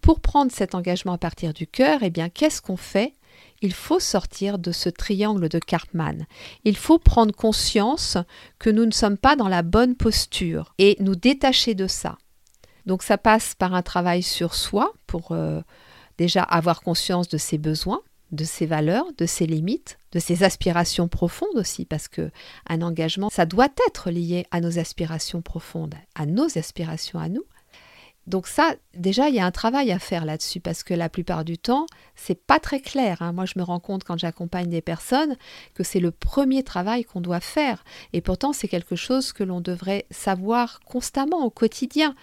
Pour 0.01 0.19
prendre 0.19 0.51
cet 0.51 0.75
engagement 0.75 1.13
à 1.13 1.17
partir 1.17 1.53
du 1.53 1.65
cœur, 1.65 2.03
eh 2.03 2.09
bien, 2.09 2.29
qu'est-ce 2.29 2.61
qu'on 2.61 2.77
fait? 2.77 3.13
Il 3.61 3.73
faut 3.73 3.99
sortir 3.99 4.59
de 4.59 4.71
ce 4.71 4.89
triangle 4.89 5.49
de 5.49 5.59
Karpman. 5.59 6.27
Il 6.63 6.77
faut 6.77 6.99
prendre 6.99 7.33
conscience 7.33 8.17
que 8.59 8.69
nous 8.69 8.85
ne 8.85 8.91
sommes 8.91 9.17
pas 9.17 9.35
dans 9.35 9.47
la 9.47 9.63
bonne 9.63 9.95
posture 9.95 10.75
et 10.77 10.97
nous 10.99 11.15
détacher 11.15 11.73
de 11.73 11.87
ça. 11.87 12.17
Donc 12.85 13.01
ça 13.01 13.17
passe 13.17 13.55
par 13.55 13.73
un 13.73 13.81
travail 13.81 14.21
sur 14.21 14.53
soi 14.53 14.93
pour 15.07 15.31
euh, 15.31 15.61
déjà 16.17 16.43
avoir 16.43 16.81
conscience 16.81 17.29
de 17.29 17.37
ses 17.37 17.57
besoins, 17.57 18.01
de 18.35 18.43
ses 18.43 18.65
valeurs, 18.65 19.05
de 19.17 19.25
ses 19.25 19.45
limites, 19.45 19.97
de 20.11 20.19
ses 20.19 20.43
aspirations 20.43 21.07
profondes 21.07 21.55
aussi, 21.55 21.85
parce 21.85 22.07
que 22.07 22.31
un 22.69 22.81
engagement, 22.81 23.29
ça 23.29 23.45
doit 23.45 23.69
être 23.87 24.11
lié 24.11 24.45
à 24.51 24.61
nos 24.61 24.77
aspirations 24.79 25.41
profondes, 25.41 25.95
à 26.15 26.25
nos 26.25 26.57
aspirations 26.57 27.19
à 27.19 27.29
nous. 27.29 27.43
Donc 28.27 28.47
ça, 28.47 28.75
déjà, 28.95 29.29
il 29.29 29.35
y 29.35 29.39
a 29.39 29.45
un 29.45 29.51
travail 29.51 29.91
à 29.91 29.99
faire 29.99 30.25
là-dessus 30.25 30.59
parce 30.59 30.83
que 30.83 30.95
la 30.95 31.09
plupart 31.09 31.45
du 31.45 31.59
temps, 31.59 31.85
c'est 32.15 32.43
pas 32.43 32.59
très 32.59 32.79
clair. 32.79 33.21
Hein. 33.21 33.33
Moi, 33.33 33.45
je 33.45 33.53
me 33.57 33.63
rends 33.63 33.79
compte 33.79 34.03
quand 34.03 34.17
j'accompagne 34.17 34.69
des 34.69 34.81
personnes 34.81 35.35
que 35.75 35.83
c'est 35.83 35.99
le 35.99 36.11
premier 36.11 36.63
travail 36.63 37.03
qu'on 37.03 37.21
doit 37.21 37.39
faire. 37.39 37.83
Et 38.13 38.21
pourtant, 38.21 38.51
c'est 38.51 38.67
quelque 38.67 38.95
chose 38.95 39.31
que 39.31 39.43
l'on 39.43 39.61
devrait 39.61 40.05
savoir 40.09 40.79
constamment 40.79 41.45
au 41.45 41.51
quotidien. 41.51 42.15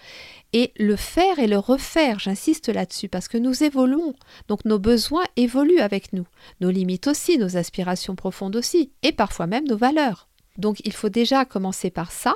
Et 0.51 0.73
le 0.77 0.97
faire 0.97 1.39
et 1.39 1.47
le 1.47 1.57
refaire, 1.57 2.19
j'insiste 2.19 2.67
là-dessus, 2.67 3.07
parce 3.07 3.29
que 3.29 3.37
nous 3.37 3.63
évoluons. 3.63 4.13
Donc 4.47 4.65
nos 4.65 4.79
besoins 4.79 5.23
évoluent 5.37 5.79
avec 5.79 6.11
nous. 6.11 6.27
Nos 6.59 6.69
limites 6.69 7.07
aussi, 7.07 7.37
nos 7.37 7.55
aspirations 7.55 8.15
profondes 8.15 8.55
aussi, 8.55 8.91
et 9.03 9.13
parfois 9.13 9.47
même 9.47 9.67
nos 9.67 9.77
valeurs. 9.77 10.27
Donc 10.57 10.81
il 10.85 10.93
faut 10.93 11.09
déjà 11.09 11.45
commencer 11.45 11.89
par 11.89 12.11
ça. 12.11 12.35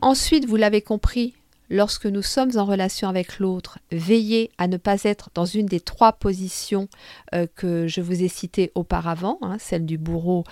Ensuite, 0.00 0.46
vous 0.46 0.56
l'avez 0.56 0.80
compris, 0.80 1.34
lorsque 1.70 2.06
nous 2.06 2.22
sommes 2.22 2.50
en 2.56 2.64
relation 2.64 3.08
avec 3.08 3.38
l'autre, 3.38 3.78
veillez 3.92 4.50
à 4.58 4.66
ne 4.66 4.76
pas 4.76 5.04
être 5.04 5.30
dans 5.34 5.44
une 5.44 5.66
des 5.66 5.80
trois 5.80 6.12
positions 6.12 6.88
euh, 7.34 7.46
que 7.54 7.86
je 7.86 8.00
vous 8.00 8.22
ai 8.22 8.28
citées 8.28 8.72
auparavant, 8.74 9.38
hein, 9.40 9.56
celle 9.58 9.86
du 9.86 9.96
bourreau 9.96 10.44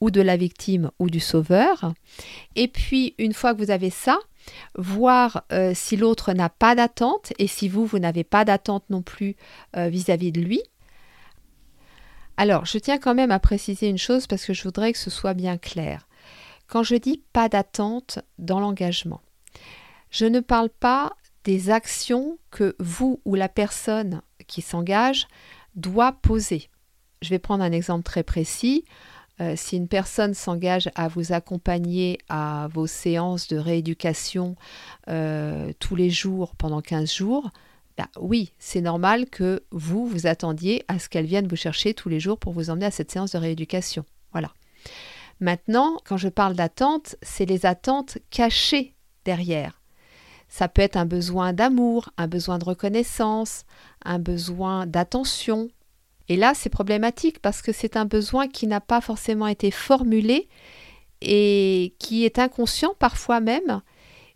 ou 0.00 0.10
de 0.10 0.20
la 0.20 0.36
victime 0.36 0.90
ou 0.98 1.08
du 1.08 1.20
sauveur. 1.20 1.92
Et 2.54 2.68
puis, 2.68 3.14
une 3.18 3.32
fois 3.32 3.54
que 3.54 3.58
vous 3.58 3.70
avez 3.70 3.90
ça, 3.90 4.18
voir 4.76 5.44
euh, 5.52 5.72
si 5.74 5.96
l'autre 5.96 6.34
n'a 6.34 6.50
pas 6.50 6.74
d'attente 6.74 7.32
et 7.38 7.46
si 7.46 7.68
vous, 7.68 7.86
vous 7.86 7.98
n'avez 7.98 8.22
pas 8.22 8.44
d'attente 8.44 8.84
non 8.90 9.02
plus 9.02 9.34
euh, 9.76 9.88
vis-à-vis 9.88 10.30
-vis 10.30 10.32
de 10.32 10.40
lui. 10.42 10.62
Alors, 12.36 12.66
je 12.66 12.78
tiens 12.78 12.98
quand 12.98 13.14
même 13.14 13.30
à 13.30 13.38
préciser 13.38 13.88
une 13.88 13.98
chose 13.98 14.26
parce 14.26 14.44
que 14.44 14.52
je 14.52 14.62
voudrais 14.62 14.92
que 14.92 14.98
ce 14.98 15.08
soit 15.08 15.32
bien 15.34 15.56
clair. 15.56 16.06
Quand 16.66 16.82
je 16.82 16.96
dis 16.96 17.22
pas 17.32 17.48
d'attente 17.48 18.18
dans 18.38 18.60
l'engagement, 18.60 19.22
je 20.10 20.26
ne 20.26 20.40
parle 20.40 20.70
pas 20.70 21.14
des 21.44 21.70
actions 21.70 22.38
que 22.50 22.74
vous 22.78 23.20
ou 23.24 23.34
la 23.34 23.48
personne 23.48 24.22
qui 24.46 24.62
s'engage 24.62 25.28
doit 25.74 26.12
poser. 26.12 26.68
Je 27.22 27.30
vais 27.30 27.38
prendre 27.38 27.62
un 27.62 27.72
exemple 27.72 28.02
très 28.02 28.22
précis. 28.22 28.84
Euh, 29.40 29.54
si 29.54 29.76
une 29.76 29.88
personne 29.88 30.32
s'engage 30.32 30.90
à 30.94 31.08
vous 31.08 31.32
accompagner 31.32 32.18
à 32.28 32.68
vos 32.72 32.86
séances 32.86 33.48
de 33.48 33.58
rééducation 33.58 34.56
euh, 35.08 35.72
tous 35.78 35.94
les 35.94 36.08
jours 36.08 36.56
pendant 36.56 36.80
15 36.80 37.12
jours, 37.12 37.50
bah 37.98 38.08
oui, 38.18 38.52
c'est 38.58 38.80
normal 38.80 39.28
que 39.28 39.62
vous 39.70 40.06
vous 40.06 40.26
attendiez 40.26 40.84
à 40.88 40.98
ce 40.98 41.08
qu'elle 41.08 41.26
vienne 41.26 41.48
vous 41.48 41.56
chercher 41.56 41.94
tous 41.94 42.08
les 42.08 42.20
jours 42.20 42.38
pour 42.38 42.52
vous 42.52 42.70
emmener 42.70 42.86
à 42.86 42.90
cette 42.90 43.10
séance 43.10 43.32
de 43.32 43.38
rééducation. 43.38 44.04
Voilà. 44.32 44.52
Maintenant, 45.40 45.98
quand 46.04 46.16
je 46.16 46.28
parle 46.28 46.54
d'attente, 46.54 47.16
c'est 47.22 47.46
les 47.46 47.66
attentes 47.66 48.18
cachées 48.30 48.94
derrière. 49.24 49.80
Ça 50.48 50.68
peut 50.68 50.82
être 50.82 50.96
un 50.96 51.06
besoin 51.06 51.52
d'amour, 51.52 52.10
un 52.16 52.28
besoin 52.28 52.58
de 52.58 52.64
reconnaissance, 52.64 53.64
un 54.04 54.18
besoin 54.18 54.86
d'attention. 54.86 55.68
Et 56.28 56.36
là, 56.36 56.52
c'est 56.54 56.70
problématique 56.70 57.40
parce 57.40 57.62
que 57.62 57.72
c'est 57.72 57.96
un 57.96 58.04
besoin 58.04 58.48
qui 58.48 58.66
n'a 58.66 58.80
pas 58.80 59.00
forcément 59.00 59.46
été 59.46 59.70
formulé 59.70 60.48
et 61.20 61.94
qui 61.98 62.24
est 62.24 62.38
inconscient 62.38 62.94
parfois 62.98 63.40
même, 63.40 63.80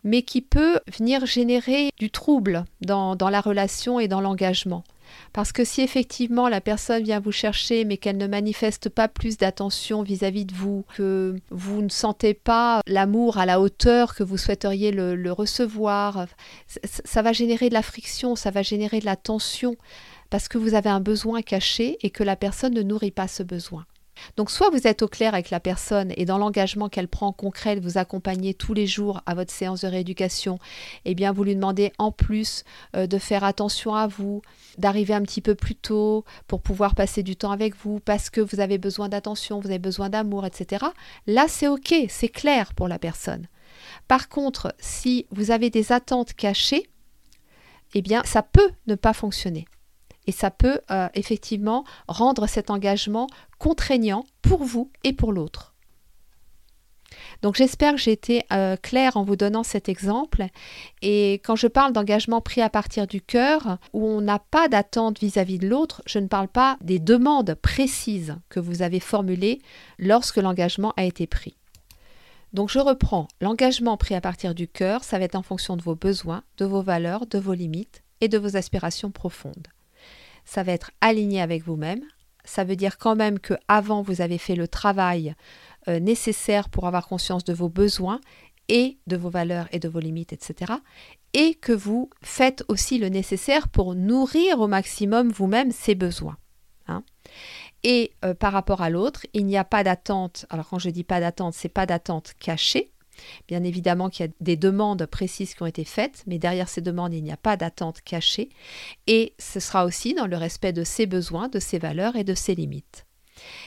mais 0.05 0.23
qui 0.23 0.40
peut 0.40 0.81
venir 0.99 1.26
générer 1.26 1.90
du 1.99 2.11
trouble 2.11 2.64
dans, 2.81 3.17
dans 3.17 3.29
la 3.29 3.40
relation 3.40 4.00
et 4.00 4.09
dans 4.09 4.21
l'engagement. 4.21 4.85
Parce 5.33 5.52
que 5.52 5.64
si 5.64 5.83
effectivement 5.83 6.49
la 6.49 6.61
personne 6.61 7.02
vient 7.02 7.21
vous 7.21 7.33
chercher 7.33 7.85
mais 7.85 7.97
qu'elle 7.97 8.17
ne 8.17 8.26
manifeste 8.26 8.88
pas 8.88 9.09
plus 9.09 9.37
d'attention 9.37 10.02
vis-à-vis 10.02 10.45
de 10.45 10.55
vous, 10.55 10.85
que 10.95 11.37
vous 11.50 11.83
ne 11.83 11.88
sentez 11.88 12.35
pas 12.35 12.81
l'amour 12.87 13.38
à 13.38 13.47
la 13.47 13.61
hauteur 13.61 14.14
que 14.14 14.23
vous 14.23 14.38
souhaiteriez 14.38 14.90
le, 14.93 15.31
recevoir, 15.33 16.26
ça 17.05 17.23
va 17.23 17.33
générer 17.33 17.69
de 17.69 17.75
la 17.75 17.83
friction, 17.83 18.37
ça 18.37 18.50
va 18.50 18.62
générer 18.62 19.00
de 19.00 19.05
la 19.05 19.17
tension 19.17 19.76
parce 20.29 20.49
que 20.49 20.59
vous 20.59 20.75
avez 20.75 20.90
un 20.90 21.00
besoin 21.00 21.43
caché 21.43 21.99
et 22.02 22.11
que 22.11 22.25
la 22.25 22.37
personne 22.37 22.75
ne 22.75 22.83
nourrit 22.83 23.11
pas 23.11 23.29
ce 23.29 23.43
besoin. 23.43 23.85
Donc 24.37 24.50
soit 24.50 24.71
vous 24.71 24.87
êtes 24.87 25.03
au 25.03 25.09
clair 25.09 25.35
avec 25.35 25.50
la 25.50 25.61
personne 25.61 26.12
et 26.17 26.25
dans 26.25 26.39
l'engagement 26.39 26.89
qu'elle 26.89 27.09
prend 27.09 27.33
concret 27.33 27.77
de 27.77 27.81
vous 27.81 27.99
accompagner 27.99 28.55
tous 28.55 28.75
les 28.75 28.87
jours 28.87 29.21
à 29.27 29.35
votre 29.35 29.53
séance 29.53 29.83
de 29.83 29.89
rééducation, 29.89 30.59
eh 31.05 31.15
bien 31.15 31.33
vous 31.33 31.45
lui 31.45 31.55
demandez 31.55 31.93
en 31.99 32.12
plus 32.12 32.65
euh, 32.97 33.07
de 33.07 33.19
faire 33.19 33.45
attention 33.45 33.95
à 33.95 34.07
vous, 34.07 34.43
d'arriver 34.79 35.15
un 35.15 35.23
petit 35.23 35.41
peu 35.41 35.55
plus 35.55 35.75
tôt 35.75 36.25
pour 36.47 36.61
pouvoir 36.61 36.95
passer 36.95 37.23
du 37.23 37.37
temps 37.37 37.50
avec 37.50 37.75
vous 37.77 38.00
parce 38.00 38.31
que 38.31 38.41
vous 38.41 38.61
avez 38.61 38.79
besoin 38.79 39.09
d'attention, 39.09 39.61
vous 39.61 39.69
avez 39.69 39.79
besoin 39.79 40.09
d'amour, 40.09 40.47
etc. 40.47 40.87
Là 41.27 41.47
c'est 41.49 41.69
ok, 41.69 41.95
c'est 42.09 42.29
clair 42.29 42.75
pour 42.75 42.89
la 42.89 42.99
personne. 42.99 43.47
Par 44.09 44.29
contre, 44.29 44.75
si 44.79 45.27
vous 45.31 45.50
avez 45.50 45.71
des 45.71 45.93
attentes 45.93 46.35
cachées, 46.35 46.91
eh 47.95 48.03
bien 48.03 48.23
ça 48.25 48.43
peut 48.43 48.71
ne 48.87 48.95
pas 48.95 49.12
fonctionner 49.12 49.67
et 50.27 50.33
ça 50.33 50.50
peut 50.50 50.81
euh, 50.91 51.09
effectivement 51.15 51.85
rendre 52.09 52.47
cet 52.47 52.71
engagement 52.71 53.27
contraignant 53.59 54.25
pour 54.43 54.65
vous 54.65 54.91
et 55.05 55.12
pour 55.12 55.33
l'autre. 55.33 55.75
Donc 57.43 57.57
j'espère 57.57 57.95
que 57.95 58.00
j'ai 58.00 58.12
été 58.12 58.45
euh, 58.53 58.77
claire 58.77 59.17
en 59.17 59.25
vous 59.25 59.37
donnant 59.37 59.62
cet 59.62 59.89
exemple. 59.89 60.47
Et 61.03 61.35
quand 61.45 61.57
je 61.57 61.67
parle 61.67 61.93
d'engagement 61.93 62.41
pris 62.41 62.61
à 62.61 62.71
partir 62.71 63.07
du 63.07 63.21
cœur, 63.21 63.79
où 63.93 64.07
on 64.07 64.21
n'a 64.21 64.39
pas 64.39 64.69
d'attente 64.69 65.19
vis-à-vis 65.21 65.59
de 65.59 65.69
l'autre, 65.69 66.03
je 66.07 66.19
ne 66.19 66.29
parle 66.29 66.49
pas 66.49 66.77
des 66.81 66.99
demandes 66.99 67.55
précises 67.55 68.37
que 68.49 68.61
vous 68.61 68.83
avez 68.83 69.00
formulées 69.00 69.61
lorsque 69.99 70.37
l'engagement 70.37 70.93
a 70.97 71.05
été 71.05 71.27
pris. 71.27 71.57
Donc 72.53 72.69
je 72.69 72.81
reprends, 72.81 73.29
l'engagement 73.41 73.97
pris 73.97 74.15
à 74.15 74.21
partir 74.21 74.55
du 74.55 74.67
cœur, 74.67 75.05
ça 75.05 75.19
va 75.19 75.25
être 75.25 75.37
en 75.37 75.43
fonction 75.43 75.77
de 75.77 75.83
vos 75.83 75.95
besoins, 75.95 76.43
de 76.59 76.65
vos 76.65 76.83
valeurs, 76.83 77.27
de 77.27 77.39
vos 77.39 77.55
limites 77.55 78.03
et 78.21 78.29
de 78.29 78.39
vos 78.39 78.57
aspirations 78.57 79.11
profondes 79.11 79.69
ça 80.45 80.63
va 80.63 80.73
être 80.73 80.91
aligné 81.01 81.41
avec 81.41 81.65
vous-même. 81.65 82.03
Ça 82.45 82.65
veut 82.65 82.77
dire 82.77 82.99
quand 82.99 83.17
même 83.17 83.39
que 83.39 83.55
avant 83.69 84.03
vous 84.03 84.21
avez 84.21 84.39
fait 84.39 84.57
le 84.57 84.67
travail 84.67 85.35
euh, 85.89 86.01
nécessaire 86.01 86.69
pour 86.69 86.87
avoir 86.87 87.07
conscience 87.07 87.45
de 87.45 87.53
vos 87.53 87.69
besoins 87.69 88.21
et 88.69 88.99
de 89.07 89.17
vos 89.17 89.31
valeurs 89.31 89.69
et 89.73 89.79
de 89.79 89.89
vos 89.89 90.01
limites, 90.01 90.33
etc. 90.33 90.75
et 91.33 91.55
que 91.55 91.73
vous 91.73 92.11
faites 92.23 92.65
aussi 92.69 92.99
le 92.99 93.09
nécessaire 93.09 93.69
pour 93.69 93.95
nourrir 93.95 94.61
au 94.61 94.69
maximum 94.69 95.31
vous-même 95.31 95.73
ces 95.73 95.95
besoins. 95.95 96.37
Hein. 96.87 97.03
Et 97.83 98.13
euh, 98.25 98.35
par 98.35 98.53
rapport 98.53 98.83
à 98.83 98.91
l'autre, 98.91 99.27
il 99.33 99.47
n'y 99.47 99.57
a 99.57 99.65
pas 99.65 99.85
d'attente. 99.85 100.47
Alors 100.51 100.69
quand 100.69 100.79
je 100.79 100.91
dis 100.91 101.05
pas 101.05 101.21
d'attente, 101.21 101.55
c'est 101.55 101.69
pas 101.69 101.87
d'attente 101.87 102.35
cachée. 102.39 102.93
Bien 103.49 103.65
évidemment 103.65 104.11
qu'il 104.11 104.27
y 104.27 104.29
a 104.29 104.33
des 104.41 104.57
demandes 104.57 105.07
précises 105.07 105.55
qui 105.55 105.62
ont 105.62 105.67
été 105.67 105.85
faites, 105.85 106.23
mais 106.27 106.39
derrière 106.39 106.69
ces 106.69 106.81
demandes, 106.81 107.15
il 107.15 107.23
n'y 107.23 107.33
a 107.33 107.37
pas 107.37 107.57
d'attente 107.57 108.00
cachée. 108.03 108.49
Et 109.07 109.35
ce 109.39 109.61
sera 109.61 109.85
aussi 109.85 110.15
dans 110.15 110.27
le 110.27 110.37
respect 110.37 110.73
de 110.73 110.85
ses 110.85 111.07
besoins, 111.07 111.49
de 111.49 111.59
ses 111.59 111.79
valeurs 111.79 112.17
et 112.17 112.25
de 112.25 112.35
ses 112.35 112.55
limites. 112.55 113.07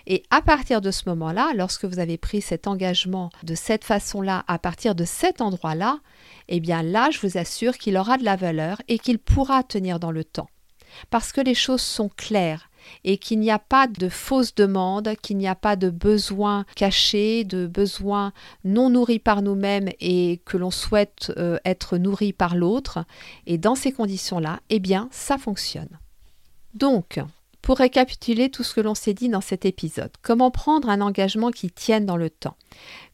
Et 0.06 0.24
à 0.30 0.42
partir 0.42 0.82
de 0.82 0.92
ce 0.92 1.10
moment-là, 1.10 1.52
lorsque 1.56 1.86
vous 1.86 2.00
avez 2.00 2.18
pris 2.18 2.42
cet 2.42 2.68
engagement 2.68 3.32
de 3.44 3.56
cette 3.56 3.84
façon-là, 3.84 4.44
à 4.48 4.60
partir 4.60 4.96
de 4.96 5.06
cet 5.06 5.42
endroit-là, 5.42 6.00
eh 6.48 6.60
bien 6.60 6.84
là, 6.84 7.10
je 7.12 7.20
vous 7.20 7.38
assure 7.38 7.78
qu'il 7.78 7.98
aura 7.98 8.18
de 8.18 8.24
la 8.24 8.36
valeur 8.36 8.82
et 8.88 9.00
qu'il 9.00 9.20
pourra 9.20 9.64
tenir 9.64 10.00
dans 10.00 10.12
le 10.12 10.24
temps. 10.24 10.50
Parce 11.10 11.32
que 11.32 11.42
les 11.42 11.56
choses 11.56 11.82
sont 11.82 12.10
claires 12.10 12.70
et 13.04 13.18
qu'il 13.18 13.40
n'y 13.40 13.52
a 13.52 13.60
pas 13.60 13.88
de 13.88 14.10
fausses 14.10 14.56
demandes, 14.56 15.14
qu'il 15.22 15.38
n'y 15.38 15.48
a 15.48 15.56
pas 15.56 15.76
de 15.76 15.90
besoins 15.90 16.66
cachés, 16.76 17.44
de 17.44 17.68
besoins 17.68 18.34
non 18.64 18.90
nourris 18.90 19.20
par 19.20 19.42
nous-mêmes 19.42 19.90
et 20.00 20.42
que 20.46 20.58
l'on 20.58 20.72
souhaite 20.72 21.32
euh, 21.38 21.58
être 21.66 21.98
nourris 21.98 22.34
par 22.34 22.56
l'autre. 22.56 23.06
Et 23.46 23.58
dans 23.58 23.76
ces 23.76 23.92
conditions-là, 23.92 24.60
eh 24.70 24.80
bien, 24.80 25.08
ça 25.12 25.38
fonctionne. 25.38 26.00
Donc, 26.74 27.20
pour 27.64 27.78
récapituler 27.78 28.50
tout 28.50 28.62
ce 28.64 28.74
que 28.74 28.82
l'on 28.82 28.94
s'est 28.94 29.14
dit 29.14 29.30
dans 29.30 29.42
cet 29.42 29.66
épisode, 29.66 30.12
comment 30.22 30.52
prendre 30.52 30.90
un 30.90 31.00
engagement 31.00 31.50
qui 31.50 31.72
tienne 31.72 32.06
dans 32.06 32.18
le 32.18 32.30
temps? 32.30 32.58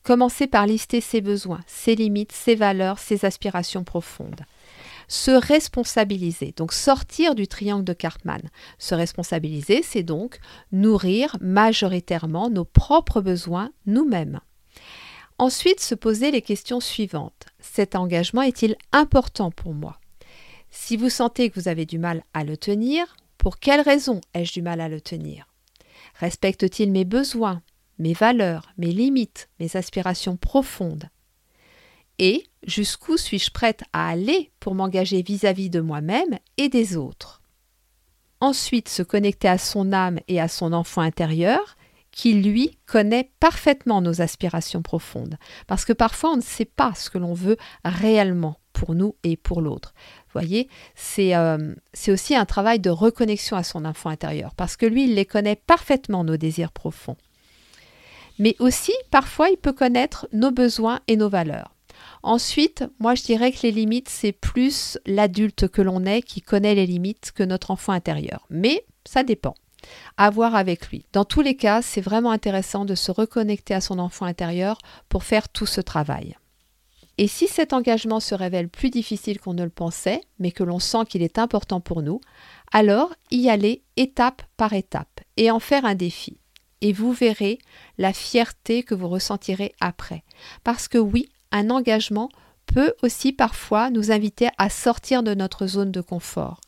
Commencer 0.04 0.48
par 0.48 0.66
lister 0.66 1.02
ses 1.02 1.22
besoins, 1.22 1.60
ses 1.68 1.94
limites, 1.96 2.32
ses 2.32 2.56
valeurs, 2.56 2.98
ses 2.98 3.26
aspirations 3.26 3.84
profondes. 3.84 4.42
Se 5.10 5.32
responsabiliser, 5.32 6.54
donc 6.56 6.72
sortir 6.72 7.36
du 7.36 7.48
triangle 7.48 7.84
de 7.84 7.94
Cartman. 7.94 8.42
Se 8.78 8.94
responsabiliser, 8.94 9.82
c'est 9.82 10.04
donc 10.04 10.40
nourrir 10.72 11.36
majoritairement 11.42 12.50
nos 12.50 12.64
propres 12.64 13.20
besoins 13.20 13.72
nous-mêmes. 13.88 14.40
Ensuite, 15.40 15.80
se 15.80 15.96
poser 15.96 16.32
les 16.32 16.44
questions 16.44 16.80
suivantes. 16.80 17.48
Cet 17.60 17.96
engagement 17.96 18.44
est-il 18.44 18.76
important 18.92 19.52
pour 19.52 19.74
moi? 19.74 20.00
Si 20.70 20.96
vous 20.96 21.10
sentez 21.10 21.50
que 21.50 21.60
vous 21.60 21.68
avez 21.68 21.88
du 21.88 21.98
mal 21.98 22.24
à 22.36 22.44
le 22.44 22.56
tenir, 22.56 23.18
pour 23.40 23.58
quelles 23.58 23.82
raisons 23.82 24.22
ai-je 24.36 24.54
du 24.54 24.62
mal 24.62 24.80
à 24.80 24.90
le 24.90 25.02
tenir? 25.02 25.48
Respecte-t-il 26.20 26.92
mes 26.92 27.06
besoins, 27.06 27.64
mes 27.98 28.14
valeurs, 28.14 28.70
mes 28.78 28.92
limites, 28.92 29.50
mes 29.60 29.76
aspirations 29.76 30.38
profondes? 30.38 31.10
Et 32.20 32.44
jusqu'où 32.64 33.18
suis-je 33.18 33.50
prête 33.52 33.84
à 33.94 34.10
aller 34.10 34.52
pour 34.60 34.76
m'engager 34.76 35.22
vis-à-vis 35.22 35.70
de 35.70 35.80
moi-même 35.80 36.38
et 36.58 36.70
des 36.70 36.98
autres? 36.98 37.42
Ensuite, 38.42 38.90
se 38.90 39.04
connecter 39.04 39.48
à 39.48 39.58
son 39.58 39.92
âme 39.92 40.20
et 40.28 40.40
à 40.40 40.48
son 40.48 40.72
enfant 40.74 41.02
intérieur 41.02 41.78
qui, 42.12 42.34
lui, 42.34 42.78
connaît 42.86 43.32
parfaitement 43.40 44.02
nos 44.02 44.22
aspirations 44.22 44.82
profondes. 44.82 45.38
Parce 45.68 45.86
que 45.86 45.94
parfois, 45.94 46.32
on 46.32 46.38
ne 46.38 46.42
sait 46.42 46.66
pas 46.66 46.94
ce 46.96 47.10
que 47.10 47.18
l'on 47.18 47.34
veut 47.34 47.58
réellement 47.86 48.58
pour 48.74 48.96
nous 48.96 49.16
et 49.24 49.38
pour 49.38 49.62
l'autre. 49.62 49.94
Voyez, 50.34 50.70
euh, 51.20 51.76
c'est 51.94 52.12
aussi 52.12 52.36
un 52.36 52.46
travail 52.46 52.80
de 52.80 52.90
reconnexion 52.90 53.58
à 53.58 53.64
son 53.64 53.86
enfant 53.86 54.10
intérieur, 54.10 54.56
parce 54.56 54.76
que 54.76 54.86
lui, 54.86 55.06
il 55.06 55.16
les 55.16 55.26
connaît 55.26 55.56
parfaitement, 55.56 56.24
nos 56.24 56.38
désirs 56.38 56.72
profonds. 56.72 57.18
Mais 58.38 58.56
aussi, 58.60 58.94
parfois, 59.12 59.50
il 59.50 59.58
peut 59.58 59.74
connaître 59.74 60.28
nos 60.32 60.52
besoins 60.52 61.00
et 61.08 61.18
nos 61.18 61.30
valeurs. 61.30 61.76
Ensuite, 62.24 62.84
moi, 63.00 63.16
je 63.16 63.24
dirais 63.24 63.52
que 63.52 63.60
les 63.64 63.72
limites, 63.72 64.10
c'est 64.10 64.32
plus 64.32 64.98
l'adulte 65.06 65.68
que 65.68 65.82
l'on 65.82 66.06
est 66.06 66.22
qui 66.22 66.42
connaît 66.42 66.76
les 66.76 66.86
limites 66.86 67.32
que 67.34 67.44
notre 67.44 67.72
enfant 67.72 67.94
intérieur. 67.94 68.46
Mais 68.50 68.86
ça 69.06 69.24
dépend. 69.24 69.56
À 70.18 70.30
voir 70.30 70.56
avec 70.56 70.90
lui. 70.90 71.06
Dans 71.14 71.26
tous 71.26 71.42
les 71.42 71.56
cas, 71.56 71.82
c'est 71.82 72.02
vraiment 72.02 72.32
intéressant 72.32 72.84
de 72.84 72.96
se 72.96 73.12
reconnecter 73.12 73.74
à 73.74 73.82
son 73.82 73.98
enfant 73.98 74.26
intérieur 74.26 74.78
pour 75.08 75.24
faire 75.24 75.48
tout 75.48 75.66
ce 75.66 75.80
travail. 75.80 76.36
Et 77.18 77.28
si 77.28 77.48
cet 77.48 77.74
engagement 77.74 78.22
se 78.22 78.34
révèle 78.34 78.70
plus 78.70 78.90
difficile 78.90 79.42
qu'on 79.42 79.54
ne 79.54 79.66
le 79.66 79.70
pensait, 79.70 80.22
mais 80.40 80.54
que 80.54 80.64
l'on 80.64 80.80
sent 80.80 81.06
qu'il 81.10 81.22
est 81.22 81.38
important 81.38 81.82
pour 81.82 82.02
nous, 82.02 82.22
alors 82.72 83.14
y 83.30 83.50
aller 83.50 83.84
étape 83.98 84.42
par 84.56 84.72
étape 84.72 85.20
et 85.36 85.52
en 85.52 85.60
faire 85.60 85.84
un 85.84 85.96
défi. 85.96 86.40
Et 86.80 86.94
vous 86.94 87.12
verrez 87.12 87.60
la 87.98 88.14
fierté 88.14 88.84
que 88.84 88.96
vous 88.96 89.10
ressentirez 89.10 89.74
après. 89.82 90.24
Parce 90.64 90.88
que 90.88 90.98
oui, 90.98 91.30
un 91.52 91.70
engagement 91.70 92.30
peut 92.66 92.94
aussi 93.02 93.34
parfois 93.34 93.90
nous 93.90 94.12
inviter 94.12 94.50
à 94.58 94.70
sortir 94.70 95.24
de 95.24 95.34
notre 95.34 95.68
zone 95.68 95.92
de 95.92 96.02
confort. 96.02 96.62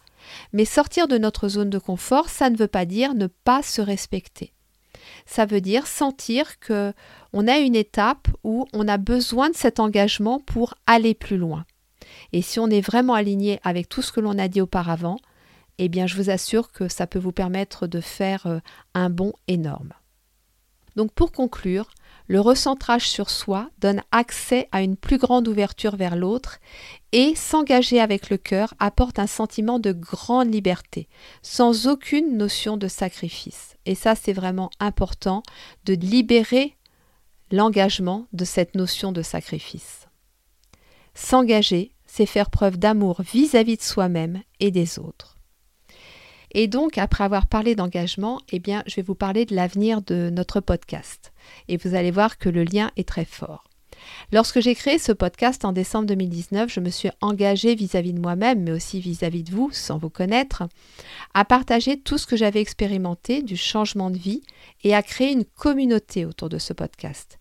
Mais 0.53 0.65
sortir 0.65 1.07
de 1.07 1.17
notre 1.17 1.47
zone 1.47 1.69
de 1.69 1.79
confort, 1.79 2.29
ça 2.29 2.49
ne 2.49 2.57
veut 2.57 2.67
pas 2.67 2.85
dire 2.85 3.13
ne 3.13 3.27
pas 3.27 3.63
se 3.63 3.81
respecter 3.81 4.53
ça 5.25 5.45
veut 5.45 5.61
dire 5.61 5.87
sentir 5.87 6.59
que 6.59 6.93
on 7.33 7.47
a 7.47 7.57
une 7.57 7.75
étape 7.75 8.27
où 8.43 8.67
on 8.73 8.87
a 8.87 8.97
besoin 8.97 9.49
de 9.49 9.55
cet 9.55 9.79
engagement 9.79 10.39
pour 10.39 10.75
aller 10.87 11.13
plus 11.13 11.37
loin. 11.37 11.65
Et 12.33 12.41
si 12.41 12.59
on 12.59 12.67
est 12.67 12.81
vraiment 12.81 13.13
aligné 13.13 13.59
avec 13.63 13.87
tout 13.89 14.01
ce 14.01 14.11
que 14.11 14.19
l'on 14.19 14.37
a 14.37 14.47
dit 14.47 14.61
auparavant, 14.61 15.17
eh 15.77 15.89
bien 15.89 16.07
je 16.07 16.15
vous 16.15 16.29
assure 16.29 16.71
que 16.71 16.87
ça 16.87 17.07
peut 17.07 17.19
vous 17.19 17.31
permettre 17.31 17.87
de 17.87 18.01
faire 18.01 18.45
euh, 18.47 18.59
un 18.93 19.09
bond 19.09 19.33
énorme. 19.47 19.93
Donc 20.95 21.13
pour 21.13 21.31
conclure, 21.31 21.89
le 22.31 22.39
recentrage 22.39 23.09
sur 23.09 23.29
soi 23.29 23.69
donne 23.79 24.03
accès 24.13 24.69
à 24.71 24.83
une 24.83 24.95
plus 24.95 25.17
grande 25.17 25.49
ouverture 25.49 25.97
vers 25.97 26.15
l'autre 26.15 26.59
et 27.11 27.35
s'engager 27.35 27.99
avec 27.99 28.29
le 28.29 28.37
cœur 28.37 28.73
apporte 28.79 29.19
un 29.19 29.27
sentiment 29.27 29.79
de 29.79 29.91
grande 29.91 30.49
liberté, 30.49 31.09
sans 31.41 31.87
aucune 31.87 32.37
notion 32.37 32.77
de 32.77 32.87
sacrifice. 32.87 33.75
Et 33.85 33.95
ça, 33.95 34.15
c'est 34.15 34.31
vraiment 34.31 34.69
important 34.79 35.43
de 35.83 35.93
libérer 35.93 36.77
l'engagement 37.51 38.27
de 38.31 38.45
cette 38.45 38.75
notion 38.75 39.11
de 39.11 39.23
sacrifice. 39.23 40.07
S'engager, 41.13 41.91
c'est 42.05 42.25
faire 42.25 42.49
preuve 42.49 42.77
d'amour 42.77 43.23
vis-à-vis 43.23 43.75
de 43.75 43.81
soi-même 43.81 44.41
et 44.61 44.71
des 44.71 44.99
autres. 44.99 45.40
Et 46.51 46.67
donc, 46.67 46.97
après 46.97 47.23
avoir 47.23 47.47
parlé 47.47 47.75
d'engagement, 47.75 48.39
eh 48.51 48.59
bien, 48.59 48.83
je 48.85 48.95
vais 48.95 49.01
vous 49.01 49.15
parler 49.15 49.45
de 49.45 49.55
l'avenir 49.55 50.01
de 50.01 50.29
notre 50.29 50.59
podcast. 50.59 51.31
Et 51.67 51.77
vous 51.77 51.95
allez 51.95 52.11
voir 52.11 52.37
que 52.37 52.49
le 52.49 52.63
lien 52.63 52.91
est 52.97 53.07
très 53.07 53.25
fort. 53.25 53.63
Lorsque 54.31 54.59
j'ai 54.59 54.75
créé 54.75 54.97
ce 54.97 55.11
podcast 55.11 55.65
en 55.65 55.73
décembre 55.73 56.07
2019, 56.07 56.71
je 56.71 56.79
me 56.79 56.89
suis 56.89 57.09
engagée 57.21 57.75
vis-à-vis 57.75 58.13
de 58.13 58.19
moi-même, 58.19 58.63
mais 58.63 58.71
aussi 58.71 58.99
vis-à-vis 58.99 59.43
de 59.43 59.51
vous, 59.51 59.69
sans 59.71 59.97
vous 59.97 60.09
connaître, 60.09 60.63
à 61.33 61.45
partager 61.45 61.99
tout 61.99 62.17
ce 62.17 62.27
que 62.27 62.35
j'avais 62.35 62.61
expérimenté 62.61 63.41
du 63.41 63.57
changement 63.57 64.09
de 64.09 64.17
vie 64.17 64.41
et 64.83 64.95
à 64.95 65.03
créer 65.03 65.31
une 65.31 65.45
communauté 65.45 66.25
autour 66.25 66.49
de 66.49 66.57
ce 66.57 66.73
podcast. 66.73 67.40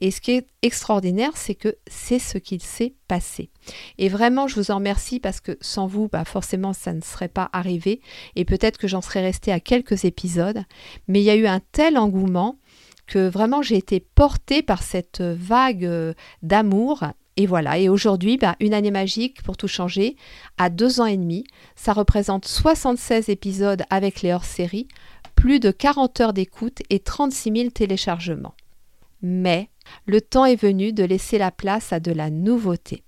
Et 0.00 0.10
ce 0.10 0.20
qui 0.20 0.32
est 0.32 0.46
extraordinaire, 0.62 1.36
c'est 1.36 1.54
que 1.54 1.76
c'est 1.86 2.18
ce 2.18 2.38
qu'il 2.38 2.62
s'est 2.62 2.94
passé. 3.08 3.50
Et 3.98 4.08
vraiment, 4.08 4.46
je 4.46 4.54
vous 4.54 4.70
en 4.70 4.76
remercie 4.76 5.20
parce 5.20 5.40
que 5.40 5.56
sans 5.60 5.86
vous, 5.86 6.08
bah 6.08 6.24
forcément, 6.24 6.72
ça 6.72 6.92
ne 6.92 7.00
serait 7.00 7.28
pas 7.28 7.50
arrivé. 7.52 8.00
Et 8.36 8.44
peut-être 8.44 8.78
que 8.78 8.88
j'en 8.88 9.00
serais 9.00 9.22
restée 9.22 9.52
à 9.52 9.60
quelques 9.60 10.04
épisodes. 10.04 10.62
Mais 11.08 11.20
il 11.20 11.24
y 11.24 11.30
a 11.30 11.36
eu 11.36 11.46
un 11.46 11.60
tel 11.72 11.98
engouement 11.98 12.58
que 13.06 13.28
vraiment 13.28 13.62
j'ai 13.62 13.76
été 13.76 14.00
portée 14.00 14.62
par 14.62 14.82
cette 14.82 15.20
vague 15.22 15.84
euh, 15.84 16.14
d'amour. 16.42 17.04
Et 17.36 17.46
voilà, 17.46 17.78
et 17.78 17.88
aujourd'hui, 17.88 18.36
bah, 18.36 18.56
une 18.60 18.74
année 18.74 18.90
magique 18.90 19.42
pour 19.42 19.56
tout 19.56 19.68
changer, 19.68 20.16
à 20.58 20.70
deux 20.70 21.00
ans 21.00 21.06
et 21.06 21.16
demi, 21.16 21.44
ça 21.76 21.92
représente 21.92 22.46
76 22.46 23.28
épisodes 23.28 23.84
avec 23.90 24.22
les 24.22 24.32
hors-séries, 24.32 24.88
plus 25.36 25.60
de 25.60 25.70
40 25.70 26.20
heures 26.20 26.32
d'écoute 26.32 26.82
et 26.90 26.98
36 26.98 27.52
000 27.56 27.70
téléchargements. 27.70 28.54
Mais 29.22 29.70
le 30.06 30.20
temps 30.20 30.44
est 30.44 30.60
venu 30.60 30.92
de 30.92 31.04
laisser 31.04 31.38
la 31.38 31.50
place 31.50 31.92
à 31.92 32.00
de 32.00 32.12
la 32.12 32.30
nouveauté. 32.30 33.02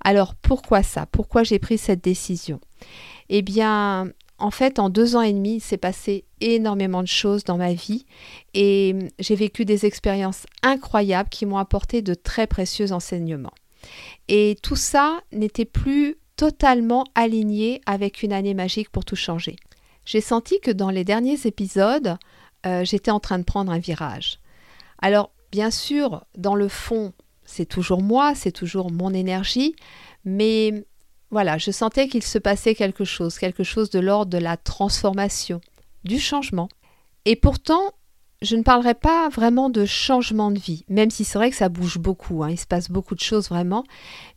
Alors 0.00 0.34
pourquoi 0.34 0.82
ça? 0.82 1.06
Pourquoi 1.06 1.42
j'ai 1.42 1.58
pris 1.58 1.78
cette 1.78 2.02
décision? 2.02 2.60
Eh 3.28 3.42
bien, 3.42 4.12
en 4.38 4.50
fait, 4.50 4.78
en 4.78 4.88
deux 4.88 5.16
ans 5.16 5.22
et 5.22 5.32
demi, 5.32 5.56
il 5.56 5.60
s'est 5.60 5.76
passé 5.76 6.24
énormément 6.40 7.02
de 7.02 7.08
choses 7.08 7.44
dans 7.44 7.56
ma 7.56 7.72
vie 7.72 8.06
et 8.54 8.94
j'ai 9.18 9.34
vécu 9.34 9.64
des 9.64 9.84
expériences 9.84 10.46
incroyables 10.62 11.28
qui 11.28 11.44
m'ont 11.44 11.58
apporté 11.58 12.02
de 12.02 12.14
très 12.14 12.46
précieux 12.46 12.92
enseignements. 12.92 13.54
Et 14.28 14.56
tout 14.62 14.76
ça 14.76 15.20
n'était 15.32 15.64
plus 15.64 16.16
totalement 16.36 17.04
aligné 17.16 17.80
avec 17.86 18.22
une 18.22 18.32
année 18.32 18.54
magique 18.54 18.90
pour 18.90 19.04
tout 19.04 19.16
changer. 19.16 19.56
J'ai 20.04 20.20
senti 20.20 20.60
que 20.60 20.70
dans 20.70 20.90
les 20.90 21.04
derniers 21.04 21.46
épisodes, 21.46 22.16
euh, 22.64 22.84
j'étais 22.84 23.10
en 23.10 23.20
train 23.20 23.38
de 23.38 23.44
prendre 23.44 23.72
un 23.72 23.78
virage. 23.78 24.38
Alors, 25.02 25.32
bien 25.50 25.70
sûr, 25.70 26.24
dans 26.36 26.54
le 26.54 26.68
fond, 26.68 27.12
c'est 27.44 27.66
toujours 27.66 28.02
moi, 28.02 28.34
c'est 28.34 28.52
toujours 28.52 28.90
mon 28.90 29.12
énergie, 29.12 29.74
mais 30.24 30.86
voilà, 31.30 31.58
je 31.58 31.70
sentais 31.70 32.08
qu'il 32.08 32.22
se 32.22 32.38
passait 32.38 32.74
quelque 32.74 33.04
chose, 33.04 33.38
quelque 33.38 33.64
chose 33.64 33.90
de 33.90 33.98
l'ordre 33.98 34.30
de 34.30 34.38
la 34.38 34.56
transformation, 34.56 35.60
du 36.04 36.18
changement. 36.18 36.68
Et 37.24 37.36
pourtant, 37.36 37.92
je 38.40 38.56
ne 38.56 38.62
parlerai 38.62 38.94
pas 38.94 39.28
vraiment 39.28 39.68
de 39.68 39.84
changement 39.84 40.50
de 40.50 40.58
vie, 40.58 40.84
même 40.88 41.10
si 41.10 41.24
c'est 41.24 41.38
vrai 41.38 41.50
que 41.50 41.56
ça 41.56 41.68
bouge 41.68 41.98
beaucoup, 41.98 42.44
hein, 42.44 42.50
il 42.50 42.58
se 42.58 42.66
passe 42.66 42.90
beaucoup 42.90 43.14
de 43.14 43.20
choses 43.20 43.48
vraiment, 43.48 43.84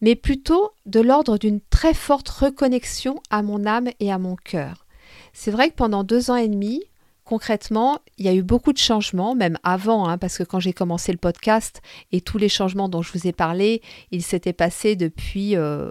mais 0.02 0.16
plutôt 0.16 0.72
de 0.86 1.00
l'ordre 1.00 1.38
d'une 1.38 1.62
très 1.62 1.94
forte 1.94 2.30
reconnexion 2.30 3.22
à 3.30 3.42
mon 3.42 3.66
âme 3.66 3.90
et 4.00 4.12
à 4.12 4.18
mon 4.18 4.36
cœur. 4.36 4.86
C'est 5.34 5.52
vrai 5.52 5.70
que 5.70 5.76
pendant 5.76 6.04
deux 6.04 6.32
ans 6.32 6.36
et 6.36 6.48
demi, 6.48 6.82
concrètement, 7.32 8.00
il 8.18 8.26
y 8.26 8.28
a 8.28 8.34
eu 8.34 8.44
beaucoup 8.44 8.74
de 8.74 8.78
changements, 8.78 9.36
même 9.36 9.58
avant, 9.64 10.06
hein, 10.06 10.18
parce 10.18 10.38
que 10.38 10.44
quand 10.44 10.60
j'ai 10.60 10.74
commencé 10.74 11.14
le 11.14 11.18
podcast 11.18 11.82
et 12.12 12.20
tous 12.20 12.38
les 12.38 12.50
changements 12.50 12.90
dont 12.90 13.02
je 13.02 13.14
vous 13.14 13.26
ai 13.26 13.32
parlé, 13.32 13.82
ils 14.12 14.22
s'étaient 14.22 14.52
passés 14.52 14.98
depuis 14.98 15.56
euh, 15.56 15.88